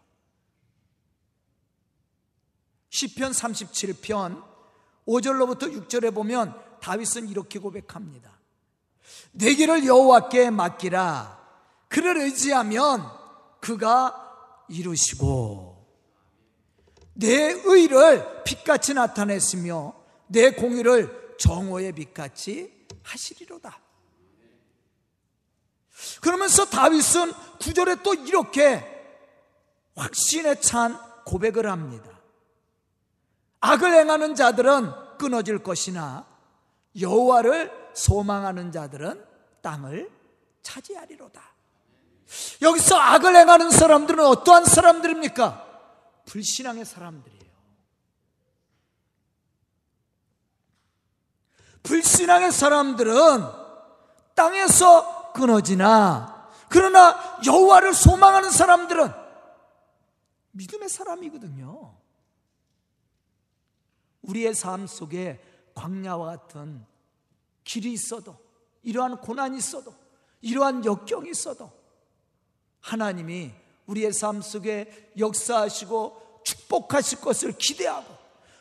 시편 2.89 3.31
37편 3.31 4.56
5절로부터 5.07 5.87
6절에 5.87 6.13
보면 6.13 6.53
다윗은 6.81 7.29
이렇게 7.29 7.59
고백합니다. 7.59 8.37
내 9.31 9.53
길을 9.53 9.85
여호와께 9.85 10.49
맡기라. 10.49 11.37
그를 11.87 12.17
의지하면 12.17 13.09
그가 13.61 14.65
이루시고 14.69 15.77
내 17.13 17.51
의를 17.65 18.43
빛같이 18.43 18.93
나타냈으며 18.93 19.93
내 20.27 20.51
공의를 20.51 21.35
정오의 21.39 21.93
빛같이 21.93 22.87
하시리로다. 23.03 23.79
그러면서 26.21 26.65
다윗은 26.65 27.31
구절에 27.59 27.97
또 28.03 28.13
이렇게 28.13 28.85
확신에 29.95 30.59
찬 30.59 30.99
고백을 31.25 31.69
합니다. 31.69 32.16
악을 33.59 33.93
행하는 33.93 34.35
자들은 34.35 35.17
끊어질 35.17 35.63
것이나 35.63 36.25
여호와를 36.99 37.91
소망하는 37.93 38.71
자들은 38.71 39.25
땅을 39.61 40.11
차지하리로다. 40.61 41.41
여기서 42.61 42.97
악을 42.97 43.35
행하는 43.35 43.69
사람들은 43.71 44.23
어떠한 44.25 44.65
사람들입니까? 44.65 45.65
불신앙의 46.25 46.85
사람들이에요. 46.85 47.37
불신앙의 51.83 52.51
사람들은 52.51 53.15
땅에서 54.35 55.31
끊어지나 55.31 56.49
그러나 56.69 57.39
여호와를 57.45 57.93
소망하는 57.93 58.51
사람들은 58.51 59.11
믿음의 60.51 60.89
사람이거든요. 60.89 61.96
우리의 64.27 64.53
삶 64.53 64.87
속에 64.87 65.41
광야와 65.73 66.25
같은 66.25 66.85
길이 67.63 67.93
있어도 67.93 68.37
이러한 68.83 69.17
고난이 69.21 69.57
있어도 69.57 69.93
이러한 70.41 70.85
역경이 70.85 71.29
있어도 71.31 71.71
하나님이 72.81 73.51
우리의 73.87 74.13
삶 74.13 74.41
속에 74.41 75.11
역사하시고 75.17 76.41
축복하실 76.43 77.21
것을 77.21 77.53
기대하고 77.57 78.15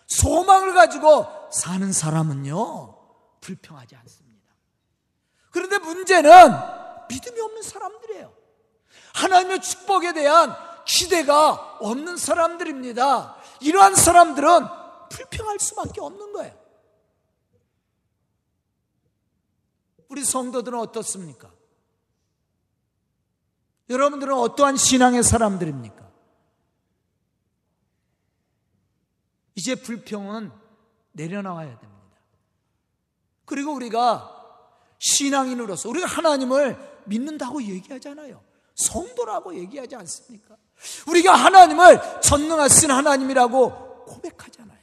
소망을 0.07 0.75
가지고 0.75 1.27
사는 1.53 1.93
사람은요 1.93 2.97
불평하지 3.41 3.97
않습니다. 3.97 4.53
그런데 5.51 5.79
문제는 5.79 6.31
믿음이 7.09 7.41
없는 7.41 7.63
사람들이에요. 7.63 8.33
하나님의 9.15 9.63
축복에 9.63 10.13
대한 10.13 10.55
기대가 10.85 11.79
없는 11.81 12.17
사람들입니다. 12.17 13.37
이러한 13.61 13.95
사람들은 13.95 14.76
불평할 15.09 15.59
수밖에 15.59 16.01
없는 16.01 16.33
거예요. 16.33 16.67
우리 20.09 20.25
성도들은 20.25 20.79
어떻습니까? 20.79 21.53
여러분들은 23.89 24.35
어떠한 24.35 24.77
신앙의 24.77 25.23
사람들입니까? 25.23 26.07
이제 29.55 29.75
불평은 29.75 30.53
내려놔야 31.13 31.79
됩니다. 31.79 31.97
그리고 33.45 33.73
우리가 33.73 34.33
신앙인으로서 34.99 35.89
우리가 35.89 36.07
하나님을 36.07 37.03
믿는다고 37.07 37.63
얘기하잖아요. 37.63 38.43
성도라고 38.75 39.55
얘기하지 39.57 39.97
않습니까? 39.97 40.57
우리가 41.09 41.35
하나님을 41.35 42.21
전능하신 42.21 42.91
하나님이라고 42.91 44.05
고백하잖아요. 44.05 44.76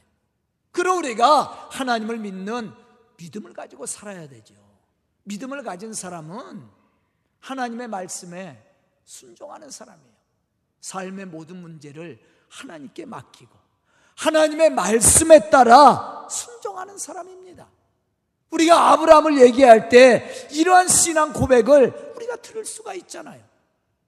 그럼 0.74 0.98
우리가 0.98 1.68
하나님을 1.70 2.18
믿는 2.18 2.74
믿음을 3.16 3.52
가지고 3.52 3.86
살아야 3.86 4.28
되죠. 4.28 4.54
믿음을 5.22 5.62
가진 5.62 5.94
사람은 5.94 6.68
하나님의 7.38 7.86
말씀에 7.86 8.60
순종하는 9.04 9.70
사람이에요. 9.70 10.14
삶의 10.80 11.26
모든 11.26 11.58
문제를 11.62 12.20
하나님께 12.48 13.06
맡기고 13.06 13.56
하나님의 14.16 14.70
말씀에 14.70 15.48
따라 15.48 16.26
순종하는 16.28 16.98
사람입니다. 16.98 17.70
우리가 18.50 18.90
아브라함을 18.92 19.40
얘기할 19.42 19.88
때 19.88 20.28
이러한 20.50 20.88
신앙 20.88 21.32
고백을 21.32 22.14
우리가 22.16 22.36
들을 22.36 22.64
수가 22.64 22.94
있잖아요. 22.94 23.44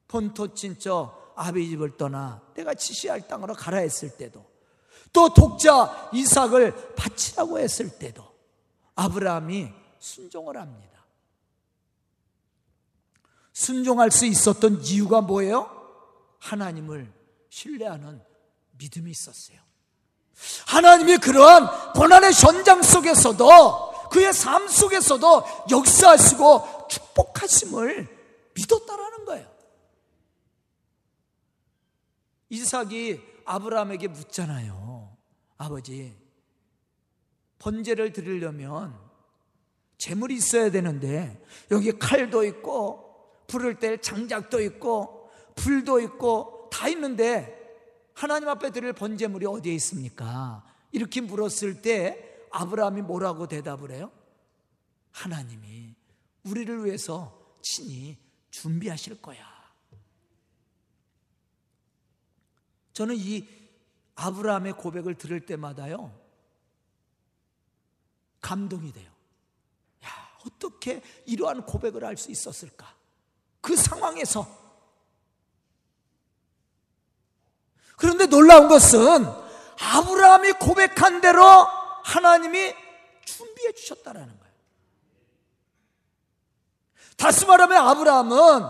본토 0.09 0.53
친척 0.53 1.33
아비 1.37 1.69
집을 1.69 1.97
떠나 1.97 2.43
내가 2.55 2.75
지시할 2.75 3.29
땅으로 3.29 3.55
가라 3.55 3.79
했을 3.79 4.11
때도 4.17 4.56
또 5.17 5.33
독자 5.33 6.11
이삭을 6.13 6.95
바치라고 6.95 7.59
했을 7.59 7.89
때도 7.89 8.23
아브라함이 8.97 9.73
순종을 9.99 10.59
합니다. 10.59 11.07
순종할 13.55 14.11
수 14.11 14.27
있었던 14.27 14.83
이유가 14.83 15.23
뭐예요? 15.23 15.71
하나님을 16.39 17.11
신뢰하는 17.49 18.23
믿음이 18.73 19.11
있었어요. 19.11 19.59
하나님이 20.67 21.17
그러한 21.17 21.95
고난의 21.95 22.35
현장 22.35 22.83
속에서도 22.83 24.09
그의 24.11 24.35
삶 24.35 24.69
속에서도 24.69 25.45
역사하시고 25.71 26.89
축복하심을 26.91 28.07
믿었다라는 28.53 29.25
거예요. 29.25 29.51
이삭이 32.51 33.36
아브라함에게 33.47 34.09
묻잖아요. 34.09 35.17
아버지, 35.57 36.15
번제를 37.59 38.13
드리려면 38.13 38.99
재물이 39.99 40.35
있어야 40.35 40.71
되는데 40.71 41.43
여기 41.71 41.99
칼도 41.99 42.45
있고 42.45 43.43
불을 43.47 43.79
뗄 43.79 44.01
장작도 44.03 44.61
있고 44.63 45.31
불도 45.55 46.01
있고 46.01 46.69
다 46.71 46.89
있는데 46.89 47.55
하나님 48.15 48.49
앞에 48.49 48.71
드릴 48.71 48.93
번제물이 48.93 49.47
어디에 49.47 49.75
있습니까? 49.75 50.65
이렇게 50.93 51.21
물었을 51.21 51.81
때 51.83 52.47
아브라함이 52.51 53.03
뭐라고 53.03 53.47
대답을 53.47 53.93
해요? 53.93 54.11
하나님이 55.13 55.95
우리를 56.45 56.85
위해서 56.85 57.39
친히 57.63 58.19
준비하실 58.51 59.21
거야. 59.23 59.56
저는 62.97 63.15
이 63.19 63.47
아브라함의 64.15 64.73
고백을 64.73 65.17
들을 65.17 65.45
때마다요, 65.45 66.19
감동이 68.41 68.91
돼요. 68.91 69.13
야, 70.03 70.09
어떻게 70.47 71.03
이러한 71.27 71.67
고백을 71.67 72.05
할 72.05 72.17
수 72.17 72.31
있었을까? 72.31 72.91
그 73.61 73.77
상황에서. 73.77 74.49
그런데 77.99 78.25
놀라운 78.25 78.67
것은 78.67 79.27
아브라함이 79.79 80.53
고백한 80.53 81.21
대로 81.21 81.43
하나님이 82.03 82.75
준비해 83.27 83.73
주셨다라는 83.73 84.39
거예요. 84.39 84.55
다시 87.19 87.45
말하면 87.45 87.77
아브라함은 87.77 88.63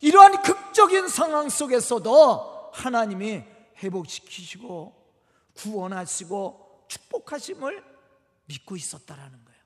이러한 0.00 0.42
극적인 0.42 1.06
상황 1.06 1.48
속에서도 1.48 2.59
하나님이 2.72 3.44
회복시키시고 3.76 5.00
구원하시고 5.54 6.86
축복하심을 6.88 7.84
믿고 8.46 8.76
있었다라는 8.76 9.44
거예요. 9.44 9.60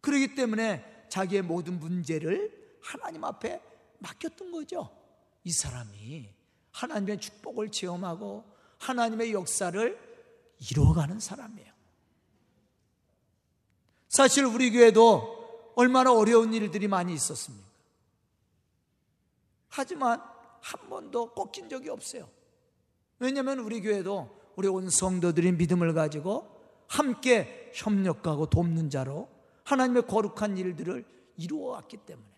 그렇기 0.00 0.34
때문에 0.34 1.06
자기의 1.08 1.42
모든 1.42 1.78
문제를 1.78 2.78
하나님 2.82 3.24
앞에 3.24 3.60
맡겼던 3.98 4.52
거죠. 4.52 4.96
이 5.44 5.52
사람이 5.52 6.32
하나님의 6.72 7.20
축복을 7.20 7.70
체험하고 7.70 8.44
하나님의 8.78 9.32
역사를 9.32 10.10
이루어가는 10.70 11.20
사람이에요. 11.20 11.70
사실 14.08 14.44
우리 14.44 14.70
교회도 14.70 15.72
얼마나 15.76 16.12
어려운 16.12 16.52
일들이 16.52 16.88
많이 16.88 17.14
있었습니까? 17.14 17.68
하지만 19.68 20.22
한 20.60 20.88
번도 20.88 21.34
꺾인 21.34 21.68
적이 21.68 21.90
없어요. 21.90 22.28
왜냐하면 23.18 23.58
우리 23.60 23.80
교회도 23.80 24.40
우리 24.56 24.68
온 24.68 24.88
성도들이 24.90 25.52
믿음을 25.52 25.94
가지고 25.94 26.60
함께 26.88 27.70
협력하고 27.74 28.46
돕는 28.50 28.90
자로 28.90 29.28
하나님의 29.64 30.06
거룩한 30.06 30.58
일들을 30.58 31.04
이루어왔기 31.36 31.98
때문에 31.98 32.28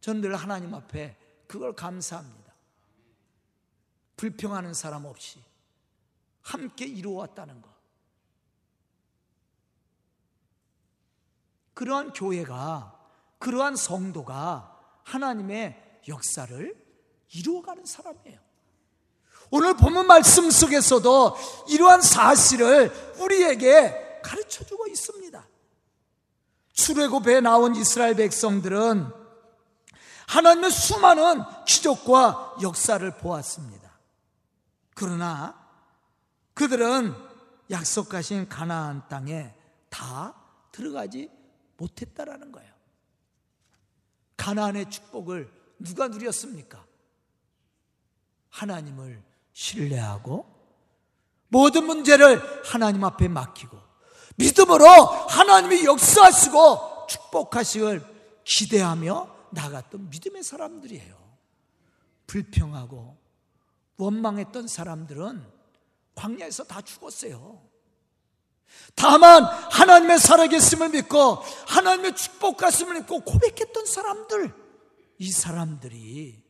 저는 0.00 0.22
늘 0.22 0.34
하나님 0.34 0.74
앞에 0.74 1.16
그걸 1.46 1.74
감사합니다. 1.74 2.54
불평하는 4.16 4.72
사람 4.74 5.04
없이 5.04 5.40
함께 6.42 6.86
이루어왔다는 6.86 7.60
것. 7.60 7.70
그러한 11.74 12.12
교회가, 12.12 12.98
그러한 13.38 13.76
성도가 13.76 15.00
하나님의 15.04 15.89
역사를 16.08 16.86
이루어가는 17.34 17.84
사람이에요. 17.84 18.38
오늘 19.50 19.76
본문 19.76 20.06
말씀 20.06 20.50
속에서도 20.50 21.36
이러한 21.68 22.02
사실을 22.02 22.92
우리에게 23.18 24.20
가르쳐 24.22 24.64
주고 24.64 24.86
있습니다. 24.86 25.46
출애굽에 26.72 27.40
나온 27.40 27.74
이스라엘 27.74 28.14
백성들은 28.14 29.12
하나님의 30.28 30.70
수많은 30.70 31.42
기적과 31.66 32.56
역사를 32.62 33.10
보았습니다. 33.18 33.90
그러나 34.94 35.58
그들은 36.54 37.14
약속하신 37.70 38.48
가나안 38.48 39.08
땅에 39.08 39.52
다 39.88 40.34
들어가지 40.70 41.30
못했다라는 41.76 42.52
거예요. 42.52 42.72
가나안의 44.36 44.90
축복을 44.90 45.59
누가 45.80 46.08
누렸습니까? 46.08 46.84
하나님을 48.50 49.22
신뢰하고 49.52 50.46
모든 51.48 51.84
문제를 51.84 52.40
하나님 52.64 53.04
앞에 53.04 53.28
맡기고 53.28 53.78
믿음으로 54.36 54.86
하나님이 54.86 55.84
역사하시고 55.84 57.06
축복하시길 57.08 58.02
기대하며 58.44 59.36
나갔던 59.50 60.10
믿음의 60.10 60.42
사람들이에요. 60.42 61.18
불평하고 62.26 63.18
원망했던 63.96 64.68
사람들은 64.68 65.44
광야에서 66.14 66.64
다 66.64 66.80
죽었어요. 66.80 67.60
다만 68.94 69.44
하나님의 69.44 70.18
살아계심을 70.18 70.90
믿고 70.90 71.34
하나님의 71.66 72.14
축복하심을 72.14 73.00
믿고 73.00 73.20
고백했던 73.20 73.86
사람들 73.86 74.69
이 75.20 75.30
사람들이 75.30 76.42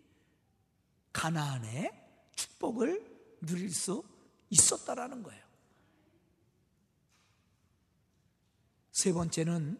가나안의 1.12 1.90
축복을 2.36 3.04
누릴 3.40 3.74
수 3.74 4.04
있었다라는 4.48 5.24
거예요. 5.24 5.42
세 8.92 9.12
번째는 9.12 9.76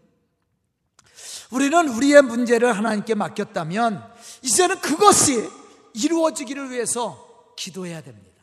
우리는 1.53 1.88
우리의 1.88 2.22
문제를 2.22 2.76
하나님께 2.76 3.14
맡겼다면 3.14 4.12
이제는 4.42 4.81
그것이 4.81 5.48
이루어지기를 5.94 6.70
위해서 6.70 7.55
기도해야 7.57 8.03
됩니다. 8.03 8.42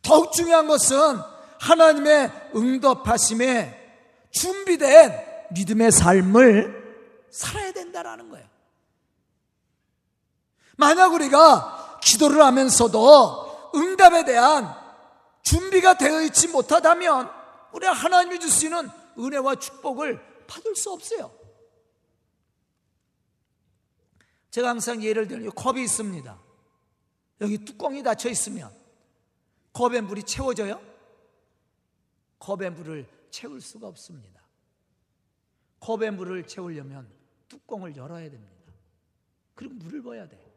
더욱 0.00 0.32
중요한 0.32 0.68
것은 0.68 0.96
하나님의 1.58 2.52
응답하심에 2.54 4.28
준비된 4.30 5.48
믿음의 5.54 5.90
삶을 5.90 7.26
살아야 7.32 7.72
된다라는 7.72 8.30
거예요. 8.30 8.59
만약 10.80 11.12
우리가 11.12 12.00
기도를 12.02 12.42
하면서도 12.42 13.70
응답에 13.74 14.24
대한 14.24 14.74
준비가 15.42 15.92
되어 15.92 16.22
있지 16.22 16.48
못하다면 16.48 17.30
우리가 17.74 17.92
하나님이 17.92 18.40
주시는 18.40 18.88
은혜와 19.18 19.56
축복을 19.56 20.46
받을 20.46 20.74
수 20.74 20.90
없어요. 20.90 21.30
제가 24.50 24.70
항상 24.70 25.02
예를 25.02 25.28
들면 25.28 25.52
컵이 25.54 25.82
있습니다. 25.82 26.38
여기 27.42 27.58
뚜껑이 27.58 28.02
닫혀 28.02 28.30
있으면 28.30 28.74
컵에 29.74 30.00
물이 30.00 30.22
채워져요? 30.22 30.80
컵에 32.38 32.70
물을 32.70 33.06
채울 33.30 33.60
수가 33.60 33.86
없습니다. 33.86 34.40
컵에 35.80 36.10
물을 36.10 36.46
채우려면 36.46 37.06
뚜껑을 37.50 37.96
열어야 37.96 38.30
됩니다. 38.30 38.72
그리고 39.54 39.74
물을 39.74 40.00
부어야 40.00 40.26
돼. 40.26 40.49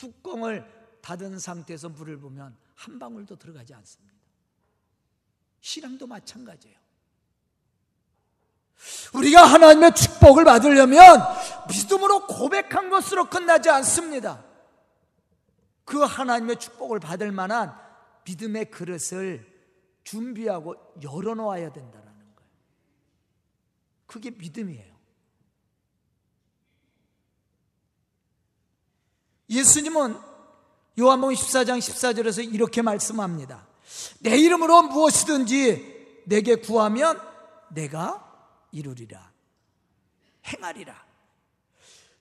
뚜껑을 0.00 0.64
닫은 1.02 1.38
상태에서 1.38 1.90
물을 1.90 2.18
보면 2.18 2.56
한 2.74 2.98
방울도 2.98 3.36
들어가지 3.36 3.74
않습니다. 3.74 4.18
신앙도 5.60 6.06
마찬가지예요. 6.06 6.80
우리가 9.14 9.44
하나님의 9.44 9.94
축복을 9.94 10.44
받으려면 10.44 11.20
믿음으로 11.68 12.26
고백한 12.26 12.88
것으로 12.88 13.28
끝나지 13.28 13.68
않습니다. 13.68 14.42
그 15.84 16.00
하나님의 16.00 16.58
축복을 16.58 16.98
받을 16.98 17.30
만한 17.30 17.78
믿음의 18.24 18.70
그릇을 18.70 19.46
준비하고 20.04 20.94
열어놓아야 21.02 21.72
된다는 21.72 22.06
거예요. 22.06 22.50
그게 24.06 24.30
믿음이에요. 24.30 24.99
예수님은 29.50 30.16
요한복음 30.98 31.34
14장 31.34 31.78
14절에서 31.78 32.54
이렇게 32.54 32.82
말씀합니다. 32.82 33.66
내 34.20 34.38
이름으로 34.38 34.82
무엇이든지 34.82 36.22
내게 36.26 36.56
구하면 36.56 37.20
내가 37.70 38.24
이루리라. 38.70 39.30
행하리라. 40.46 40.94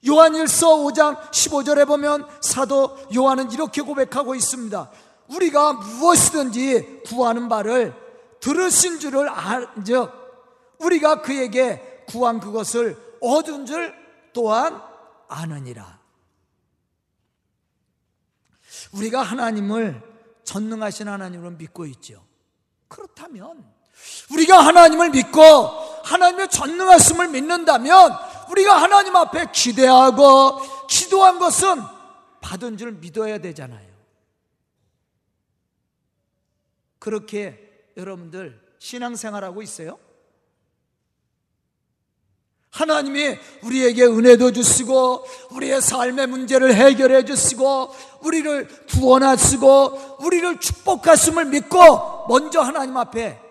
요한일서 0.07 0.77
5장 0.77 1.29
15절에 1.29 1.85
보면 1.85 2.27
사도 2.41 2.97
요한은 3.13 3.51
이렇게 3.51 3.81
고백하고 3.81 4.33
있습니다. 4.33 4.91
우리가 5.27 5.73
무엇이든지 5.73 7.01
구하는 7.05 7.49
바를 7.49 7.93
들으신 8.39 8.99
줄을 8.99 9.27
알즉 9.29 10.11
우리가 10.79 11.21
그에게 11.21 12.05
구한 12.07 12.39
그것을 12.39 12.97
얻은 13.21 13.65
줄 13.65 13.93
또한 14.33 14.81
아느니라. 15.27 15.98
우리가 18.91 19.21
하나님을 19.21 20.01
전능하신 20.43 21.07
하나님으로 21.07 21.51
믿고 21.51 21.85
있죠. 21.87 22.23
그렇다면 22.87 23.63
우리가 24.31 24.65
하나님을 24.65 25.11
믿고 25.11 25.41
하나님의 26.03 26.49
전능하심을 26.49 27.29
믿는다면 27.29 28.11
우리가 28.49 28.81
하나님 28.81 29.15
앞에 29.15 29.51
기대하고 29.51 30.87
기도한 30.87 31.37
것은 31.37 31.81
받은 32.41 32.77
줄 32.77 32.93
믿어야 32.93 33.37
되잖아요. 33.37 33.87
그렇게 36.97 37.91
여러분들 37.95 38.59
신앙생활하고 38.79 39.61
있어요? 39.61 39.99
하나님이 42.71 43.37
우리에게 43.63 44.05
은혜도 44.05 44.51
주시고 44.51 45.25
우리의 45.51 45.81
삶의 45.81 46.27
문제를 46.27 46.75
해결해 46.75 47.25
주시고 47.25 47.93
우리를 48.23 48.85
구원하시고 48.87 50.17
우리를 50.21 50.59
축복하심을 50.59 51.45
믿고 51.45 52.27
먼저 52.27 52.61
하나님 52.61 52.97
앞에 52.97 53.41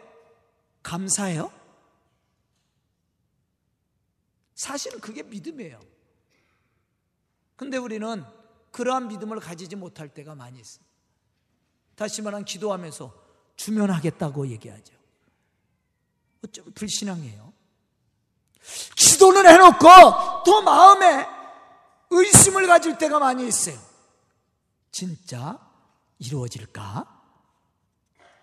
감사해요? 0.83 1.52
사실은 4.54 5.00
그게 5.00 5.22
믿음이에요. 5.22 5.81
근데 7.57 7.76
우리는 7.76 8.24
그러한 8.72 9.09
믿음을 9.09 9.40
가지지 9.40 9.76
못할 9.76 10.09
때가 10.09 10.35
많이 10.35 10.59
있습니다. 10.59 10.88
다시 11.96 12.22
말하면 12.22 12.44
기도하면서 12.44 13.12
주면 13.57 13.90
하겠다고 13.90 14.48
얘기하죠. 14.48 14.94
어쩌면 16.44 16.72
불신앙이에요. 16.72 17.52
기도는 18.96 19.46
해놓고 19.46 19.87
또 20.44 20.62
마음에 20.62 21.26
의심을 22.11 22.66
가질 22.66 22.98
때가 22.98 23.18
많이 23.18 23.46
있어요. 23.46 23.88
진짜 24.90 25.59
이루어질까? 26.18 27.18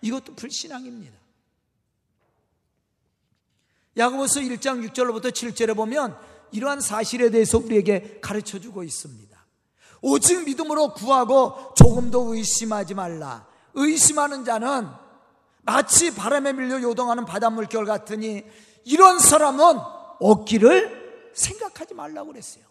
이것도 0.02 0.36
불신앙입니다. 0.36 1.18
야고보서 3.98 4.42
1장 4.42 4.88
6절로부터 4.90 5.32
7절에 5.32 5.76
보면 5.76 6.18
이러한 6.52 6.82
사실에 6.82 7.30
대해서 7.30 7.58
우리에게 7.58 8.20
가르쳐 8.22 8.60
주고 8.60 8.84
있습니다. 8.84 9.36
오직 10.02 10.44
믿음으로 10.46 10.94
구하고 10.94 11.74
조금도 11.76 12.36
의심하지 12.36 12.94
말라. 12.94 13.48
의심하는 13.74 14.46
자는 14.46 14.88
마치 15.64 16.14
바람에 16.14 16.54
밀려 16.54 16.82
요동하는 16.82 17.26
바닷물 17.26 17.66
결 17.66 17.86
같으니 17.86 18.44
이런 18.84 19.20
사람은 19.20 19.80
얻기를 20.20 21.32
생각하지 21.34 21.96
말라고 21.96 22.32
그랬어요. 22.32 22.64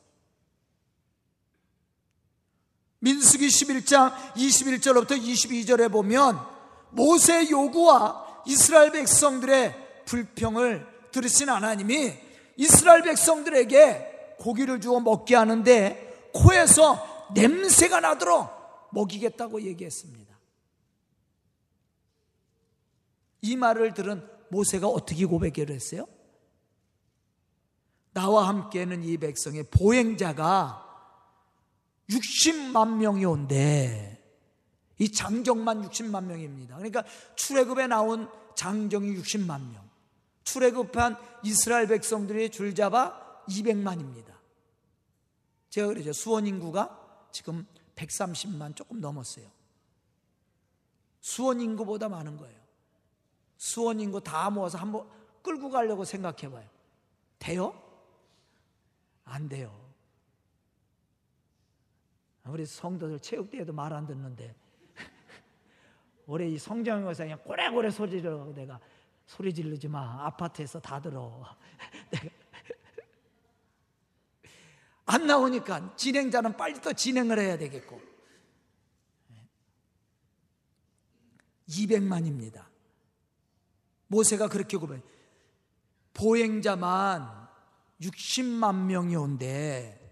민수기 3.04 3.48
11장 3.48 4.14
21절부터 4.32 5.10
22절에 5.10 5.92
보면 5.92 6.40
모세 6.88 7.50
요구와 7.50 8.42
이스라엘 8.46 8.92
백성들의 8.92 10.04
불평을 10.06 11.10
들으신 11.12 11.50
하나님이 11.50 12.14
이스라엘 12.56 13.02
백성들에게 13.02 14.36
고기를 14.38 14.80
주어 14.80 15.00
먹게 15.00 15.36
하는데 15.36 16.30
코에서 16.32 17.28
냄새가 17.34 18.00
나도록 18.00 18.48
먹이겠다고 18.92 19.60
얘기했습니다. 19.60 20.34
이 23.42 23.56
말을 23.56 23.92
들은 23.92 24.26
모세가 24.48 24.88
어떻게 24.88 25.26
고백을 25.26 25.70
했어요? 25.70 26.06
나와 28.14 28.48
함께는 28.48 29.02
이 29.02 29.18
백성의 29.18 29.64
보행자가 29.64 30.93
60만 32.10 32.96
명이 32.96 33.24
온대. 33.24 34.22
이 34.98 35.10
장정만 35.10 35.88
60만 35.88 36.24
명입니다. 36.24 36.76
그러니까 36.76 37.04
출애굽에 37.34 37.86
나온 37.88 38.28
장정이 38.54 39.16
60만 39.16 39.72
명. 39.72 39.90
출애굽한 40.44 41.16
이스라엘 41.42 41.86
백성들이 41.88 42.50
줄잡아 42.50 43.44
200만입니다. 43.48 44.34
제가 45.70 45.88
그러죠. 45.88 46.12
수원 46.12 46.46
인구가 46.46 47.26
지금 47.32 47.66
130만 47.96 48.76
조금 48.76 49.00
넘었어요. 49.00 49.50
수원 51.20 51.60
인구보다 51.60 52.08
많은 52.08 52.36
거예요. 52.36 52.60
수원 53.56 53.98
인구 53.98 54.22
다 54.22 54.50
모아서 54.50 54.78
한번 54.78 55.08
끌고 55.42 55.70
가려고 55.70 56.04
생각해 56.04 56.50
봐요. 56.50 56.68
돼요? 57.38 57.80
안 59.24 59.48
돼요. 59.48 59.83
우리 62.46 62.66
성도들 62.66 63.20
체육 63.20 63.50
대회도 63.50 63.72
말 63.72 63.92
안 63.92 64.06
듣는데 64.06 64.54
올해 66.26 66.46
이 66.48 66.58
성장에서 66.58 67.24
그냥 67.24 67.38
꼬래꼬래 67.42 67.90
소리 67.90 68.10
지르고 68.20 68.52
내가 68.52 68.78
소리 69.26 69.52
지르지 69.54 69.88
마. 69.88 70.26
아파트에서 70.26 70.78
다 70.80 71.00
들어. 71.00 71.44
안 75.06 75.26
나오니까 75.26 75.96
진행자는 75.96 76.56
빨리 76.56 76.80
또 76.80 76.92
진행을 76.92 77.38
해야 77.38 77.56
되겠고. 77.56 78.00
200만입니다. 81.68 82.66
모세가 84.08 84.48
그렇게 84.48 84.76
고백 84.76 85.02
보행자만 86.12 87.48
60만 88.02 88.84
명이 88.84 89.16
온대 89.16 90.03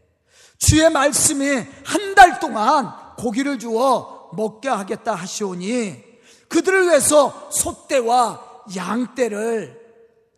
주의 0.63 0.89
말씀이 0.89 1.47
한 1.85 2.13
달 2.15 2.39
동안 2.39 2.93
고기를 3.17 3.59
주어 3.59 4.31
먹게 4.35 4.69
하겠다 4.69 5.13
하시오니 5.15 6.05
그들을 6.49 6.85
위해서 6.87 7.51
소떼와 7.51 8.65
양떼를 8.77 9.81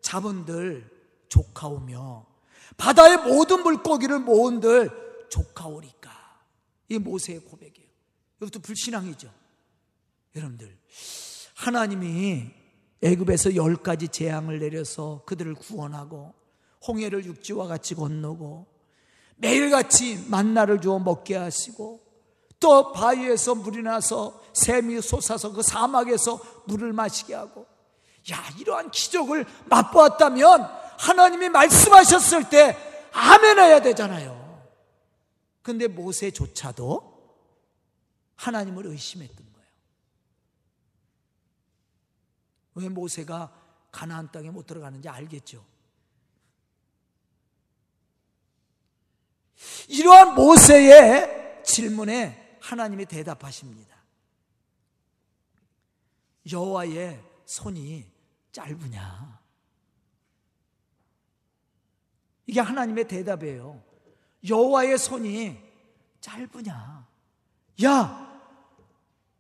잡은들 0.01 0.91
조카오며 1.29 2.25
바다의 2.79 3.19
모든 3.19 3.63
물고기를 3.63 4.21
모은들 4.21 5.27
조카오리까? 5.29 6.11
이 6.89 6.99
모세의 6.99 7.41
고백이에요. 7.41 7.89
이것도 8.41 8.61
불신앙이죠. 8.61 9.31
여러분들 10.37 10.79
하나님이 11.55 12.47
애굽에서 13.03 13.57
열 13.57 13.77
가지 13.77 14.09
재앙을 14.09 14.59
내려서 14.59 15.23
그들을 15.27 15.55
구원하고 15.55 16.33
홍해를 16.87 17.27
육지와 17.27 17.67
같이 17.67 17.95
건너고 17.95 18.74
매일같이 19.37 20.25
만나를 20.29 20.81
주어 20.81 20.99
먹게 20.99 21.37
하시고 21.37 22.05
또 22.61 22.93
바위에서 22.93 23.55
물이 23.55 23.83
나서 23.83 24.41
샘이 24.55 25.01
솟아서 25.03 25.53
그 25.53 25.63
사막에서 25.63 26.41
물을 26.67 26.93
마시게 26.93 27.35
하고 27.35 27.67
야 28.31 28.43
이러한 28.59 28.91
기적을 28.91 29.45
맛보았다면 29.67 30.63
하나님이 30.99 31.51
말씀하셨을 31.51 32.49
때 32.49 32.77
아멘 33.13 33.59
해야 33.59 33.81
되잖아요. 33.83 34.65
근데 35.63 35.89
모세조차도 35.89 37.15
하나님을 38.37 38.87
의심했던 38.87 39.53
거예요. 39.53 39.69
왜 42.75 42.89
모세가 42.89 43.53
가나안 43.91 44.31
땅에 44.33 44.51
못 44.51 44.67
들어가는지 44.67 45.09
알겠죠 45.09 45.65
이러한 49.89 50.35
모세의 50.35 51.63
질문에 51.65 52.59
하나님이 52.61 53.07
대답하십니다. 53.07 53.95
여호와의 56.51 57.23
손이 57.47 58.07
짧으냐? 58.53 59.41
이게 62.47 62.61
하나님의 62.61 63.09
대답이에요. 63.09 63.83
여호와의 64.47 64.99
손이 64.99 65.59
짧으냐? 66.21 67.07
야, 67.85 68.25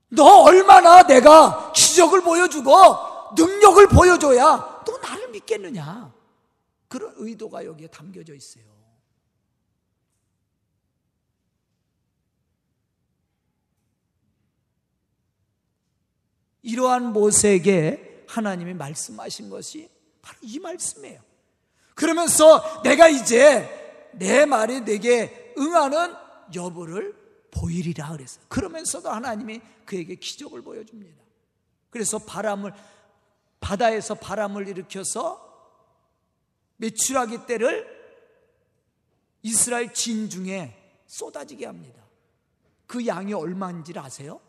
너 0.08 0.42
얼마나 0.42 1.02
내가 1.02 1.72
기적을 1.72 2.22
보여주고 2.22 2.72
능력을 3.36 3.88
보여줘야 3.88 4.82
너 4.86 4.98
나를 4.98 5.30
믿겠느냐? 5.30 6.12
그런 6.88 7.12
의도가 7.16 7.64
여기에 7.64 7.88
담겨져 7.88 8.34
있어요. 8.34 8.73
이러한 16.64 17.12
모세에게 17.12 18.24
하나님이 18.26 18.74
말씀하신 18.74 19.50
것이 19.50 19.88
바로 20.22 20.38
이 20.42 20.58
말씀이에요. 20.58 21.20
그러면서 21.94 22.82
내가 22.82 23.08
이제 23.08 24.10
내 24.14 24.46
말이 24.46 24.80
내게 24.80 25.54
응하는 25.58 26.14
여부를 26.54 27.14
보이리라 27.50 28.10
그랬어요. 28.12 28.44
그러면서도 28.48 29.10
하나님이 29.10 29.60
그에게 29.84 30.16
기적을 30.16 30.62
보여줍니다. 30.62 31.22
그래서 31.90 32.18
바람을 32.18 32.72
바다에서 33.60 34.14
바람을 34.14 34.66
일으켜서 34.66 35.40
메추라기 36.78 37.46
떼를 37.46 37.86
이스라엘 39.42 39.92
진중에 39.92 40.74
쏟아지게 41.06 41.66
합니다. 41.66 42.02
그 42.86 43.06
양이 43.06 43.32
얼마인지 43.32 43.92
아세요? 43.96 44.40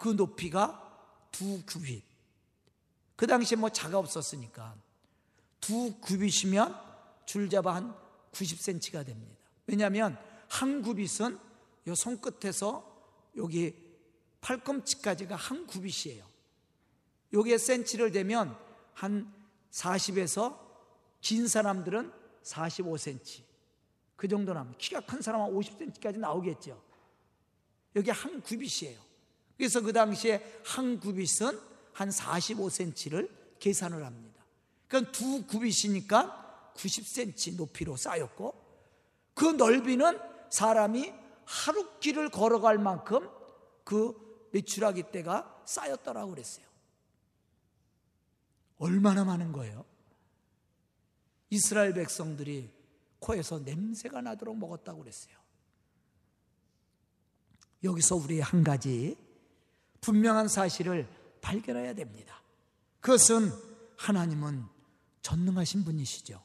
그 0.00 0.08
높이가 0.08 1.28
두 1.30 1.62
규빗. 1.66 2.02
그 3.16 3.26
당시에 3.26 3.56
뭐 3.56 3.68
자가 3.68 3.98
없었으니까 3.98 4.74
두 5.60 5.94
규빗이면 6.00 6.74
줄잡아 7.26 7.74
한 7.74 7.94
90cm가 8.32 9.04
됩니다. 9.04 9.36
왜냐하면 9.66 10.18
한 10.48 10.80
규빗은 10.80 11.38
요 11.86 11.94
손끝에서 11.94 12.82
여기 13.36 13.74
팔꿈치까지가 14.40 15.36
한 15.36 15.66
규빗이에요. 15.66 16.24
여기에 17.34 17.58
센치를 17.58 18.10
대면 18.10 18.56
한 18.94 19.30
40에서 19.70 20.58
긴 21.20 21.46
사람들은 21.46 22.10
45cm. 22.42 23.42
그 24.16 24.26
정도 24.26 24.54
나면 24.54 24.74
키가 24.78 25.00
큰 25.02 25.20
사람은 25.20 25.54
50cm까지 25.54 26.18
나오겠죠. 26.18 26.82
여기 27.96 28.10
한 28.10 28.40
규빗이에요. 28.40 29.09
그래서 29.60 29.82
그 29.82 29.92
당시에 29.92 30.42
한 30.64 30.98
구빗은 30.98 31.60
한 31.92 32.08
45cm를 32.08 33.30
계산을 33.58 34.06
합니다. 34.06 34.42
그러니까 34.88 35.12
두 35.12 35.46
구빗이니까 35.46 36.72
90cm 36.74 37.56
높이로 37.56 37.98
쌓였고 37.98 38.54
그 39.34 39.44
넓이는 39.44 40.18
사람이 40.48 41.12
하루 41.44 41.98
길을 42.00 42.30
걸어갈 42.30 42.78
만큼 42.78 43.28
그 43.84 44.48
메추라기 44.52 45.10
때가 45.12 45.62
쌓였더라고 45.66 46.30
그랬어요. 46.30 46.64
얼마나 48.78 49.26
많은 49.26 49.52
거예요? 49.52 49.84
이스라엘 51.50 51.92
백성들이 51.92 52.72
코에서 53.18 53.58
냄새가 53.58 54.22
나도록 54.22 54.56
먹었다고 54.56 55.00
그랬어요. 55.00 55.36
여기서 57.84 58.16
우리 58.16 58.40
한 58.40 58.64
가지 58.64 59.28
분명한 60.00 60.48
사실을 60.48 61.08
발견해야 61.40 61.94
됩니다. 61.94 62.42
그것은 63.00 63.52
하나님은 63.96 64.64
전능하신 65.22 65.84
분이시죠. 65.84 66.40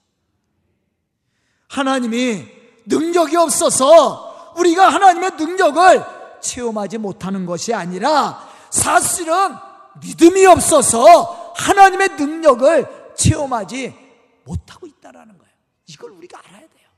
하나님이 1.67 2.45
능력이 2.85 3.35
없어서 3.35 4.53
우리가 4.57 4.89
하나님의 4.89 5.31
능력을 5.31 6.03
체험하지 6.41 6.97
못하는 6.97 7.45
것이 7.45 7.73
아니라 7.73 8.47
사실은 8.69 9.33
믿음이 10.01 10.45
없어서 10.45 11.53
하나님의 11.55 12.09
능력을 12.09 13.13
체험하지 13.15 13.95
못하고 14.43 14.87
있다라는 14.87 15.37
거예요. 15.37 15.53
이걸 15.87 16.11
우리가 16.11 16.39
알아야 16.39 16.67
돼요. 16.67 16.89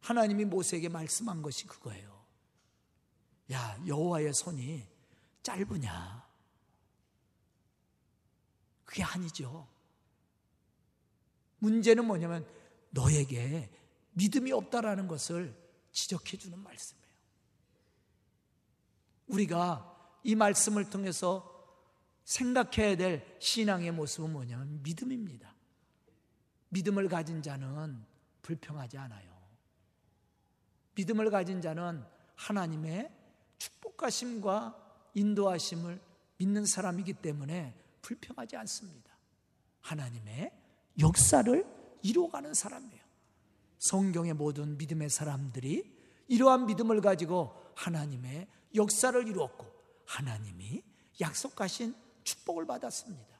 하나님이 0.00 0.44
모세에게 0.44 0.88
말씀한 0.88 1.42
것이 1.42 1.66
그거예요. 1.66 2.15
야, 3.52 3.78
여호와의 3.86 4.32
손이 4.34 4.86
짧으냐? 5.42 6.26
그게 8.84 9.02
아니죠. 9.02 9.68
문제는 11.58 12.04
뭐냐면 12.04 12.46
너에게 12.90 13.70
믿음이 14.12 14.52
없다라는 14.52 15.08
것을 15.08 15.54
지적해 15.92 16.36
주는 16.36 16.58
말씀이에요. 16.58 17.06
우리가 19.28 20.20
이 20.24 20.34
말씀을 20.34 20.88
통해서 20.90 21.52
생각해야 22.24 22.96
될 22.96 23.36
신앙의 23.40 23.92
모습은 23.92 24.32
뭐냐면 24.32 24.82
믿음입니다. 24.82 25.54
믿음을 26.70 27.08
가진 27.08 27.42
자는 27.42 28.04
불평하지 28.42 28.98
않아요. 28.98 29.36
믿음을 30.94 31.30
가진 31.30 31.60
자는 31.60 32.04
하나님의 32.34 33.15
축복하심과 33.96 34.74
인도하심을 35.14 36.00
믿는 36.38 36.66
사람이기 36.66 37.14
때문에 37.14 37.74
불평하지 38.02 38.56
않습니다. 38.56 39.10
하나님의 39.80 40.52
역사를 41.00 41.66
이루어가는 42.02 42.54
사람이에요. 42.54 43.02
성경의 43.78 44.34
모든 44.34 44.78
믿음의 44.78 45.10
사람들이 45.10 45.94
이러한 46.28 46.66
믿음을 46.66 47.00
가지고 47.00 47.54
하나님의 47.74 48.46
역사를 48.74 49.26
이루었고 49.26 49.66
하나님이 50.06 50.82
약속하신 51.20 51.94
축복을 52.24 52.66
받았습니다. 52.66 53.36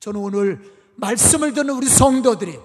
저는 0.00 0.20
오늘 0.20 0.92
말씀을 0.96 1.54
듣는 1.54 1.74
우리 1.74 1.88
성도들이 1.88 2.58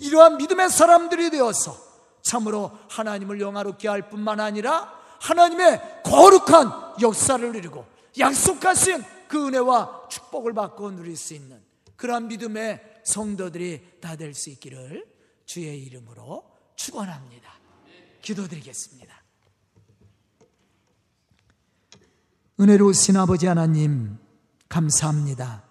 이러한 0.00 0.36
믿음의 0.38 0.70
사람들이 0.70 1.30
되어서 1.30 1.76
참으로 2.22 2.70
하나님을 2.88 3.40
영화롭게 3.40 3.88
할 3.88 4.08
뿐만 4.08 4.40
아니라 4.40 5.01
하나님의 5.22 6.02
거룩한 6.04 7.00
역사를 7.00 7.54
이루고 7.54 7.86
약속하신 8.18 9.02
그 9.28 9.46
은혜와 9.46 10.08
축복을 10.10 10.52
받고 10.52 10.90
누릴 10.90 11.16
수 11.16 11.34
있는 11.34 11.62
그러한 11.96 12.26
믿음의 12.28 13.00
성도들이 13.04 13.98
다 14.00 14.16
될 14.16 14.34
수 14.34 14.50
있기를 14.50 15.06
주의 15.46 15.80
이름으로 15.84 16.44
축원합니다. 16.74 17.52
기도드리겠습니다. 18.20 19.22
은혜로우신 22.60 23.16
아버지 23.16 23.46
하나님 23.46 24.18
감사합니다. 24.68 25.62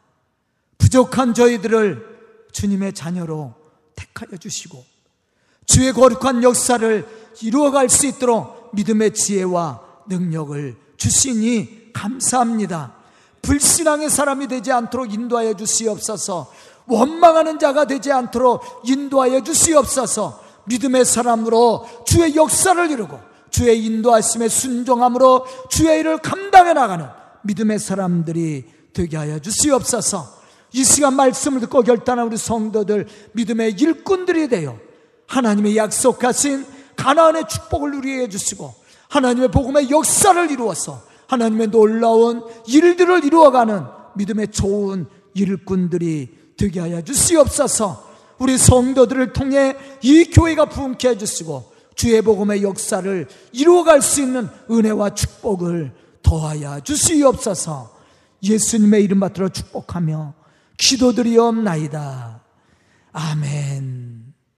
부족한 0.78 1.34
저희들을 1.34 2.48
주님의 2.52 2.94
자녀로 2.94 3.54
택하여 3.96 4.38
주시고 4.38 4.84
주의 5.66 5.92
거룩한 5.94 6.44
역사를 6.44 7.08
이루어갈 7.42 7.90
수 7.90 8.08
있도록 8.08 8.61
믿음의 8.74 9.14
지혜와 9.14 9.82
능력을 10.08 10.76
주시니 10.98 11.94
감사합니다. 11.94 12.96
불신앙의 13.42 14.10
사람이 14.10 14.48
되지 14.48 14.72
않도록 14.72 15.14
인도하여 15.14 15.54
주시옵소서. 15.56 16.52
원망하는 16.88 17.60
자가 17.60 17.86
되지 17.86 18.12
않도록 18.12 18.64
인도하여 18.86 19.44
주시옵소서. 19.44 20.42
믿음의 20.66 21.06
사람으로 21.06 21.88
주의 22.06 22.36
역사를 22.36 22.90
이루고 22.92 23.20
주의 23.50 23.84
인도하심에 23.86 24.48
순종함으로 24.48 25.46
주의 25.70 26.00
일을 26.00 26.20
감당해 26.20 26.74
나가는 26.74 27.08
믿음의 27.44 27.80
사람들이 27.80 28.66
되게 28.94 29.18
하여 29.18 29.40
주시옵소서. 29.40 30.42
이 30.74 30.84
시간 30.84 31.16
말씀을 31.16 31.60
듣고 31.62 31.82
결단한 31.82 32.28
우리 32.28 32.38
성도들 32.38 33.08
믿음의 33.34 33.74
일꾼들이 33.74 34.48
되어 34.48 34.78
하나님의 35.28 35.76
약속하신 35.78 36.66
가나안의 37.02 37.48
축복을 37.48 37.92
누리게 37.92 38.22
해 38.22 38.30
주시고 38.30 38.74
하나님의 39.10 39.50
복음의 39.50 39.90
역사를 39.90 40.52
이루어서 40.52 41.02
하나님의 41.28 41.68
놀라운 41.68 42.44
일들을 42.68 43.26
이루어가는 43.26 43.84
믿음의 44.16 44.50
좋은 44.52 45.08
일꾼들이 45.34 46.30
되게 46.58 46.80
하여 46.80 47.02
주시옵소서. 47.02 48.12
우리 48.38 48.58
성도들을 48.58 49.34
통해 49.34 49.76
이 50.04 50.26
교회가 50.26 50.66
부흥케 50.66 51.10
해 51.10 51.18
주시고 51.18 51.72
주의 51.96 52.22
복음의 52.22 52.62
역사를 52.64 53.28
이루어갈 53.52 54.02
수 54.02 54.22
있는 54.22 54.48
은혜와 54.70 55.16
축복을 55.16 55.94
더하여 56.22 56.82
주시옵소서. 56.82 57.98
예수님의 58.44 59.04
이름 59.04 59.20
받들어 59.20 59.50
축복하며 59.50 60.34
기도드리옵나이다. 60.78 62.42
아멘. 63.12 64.31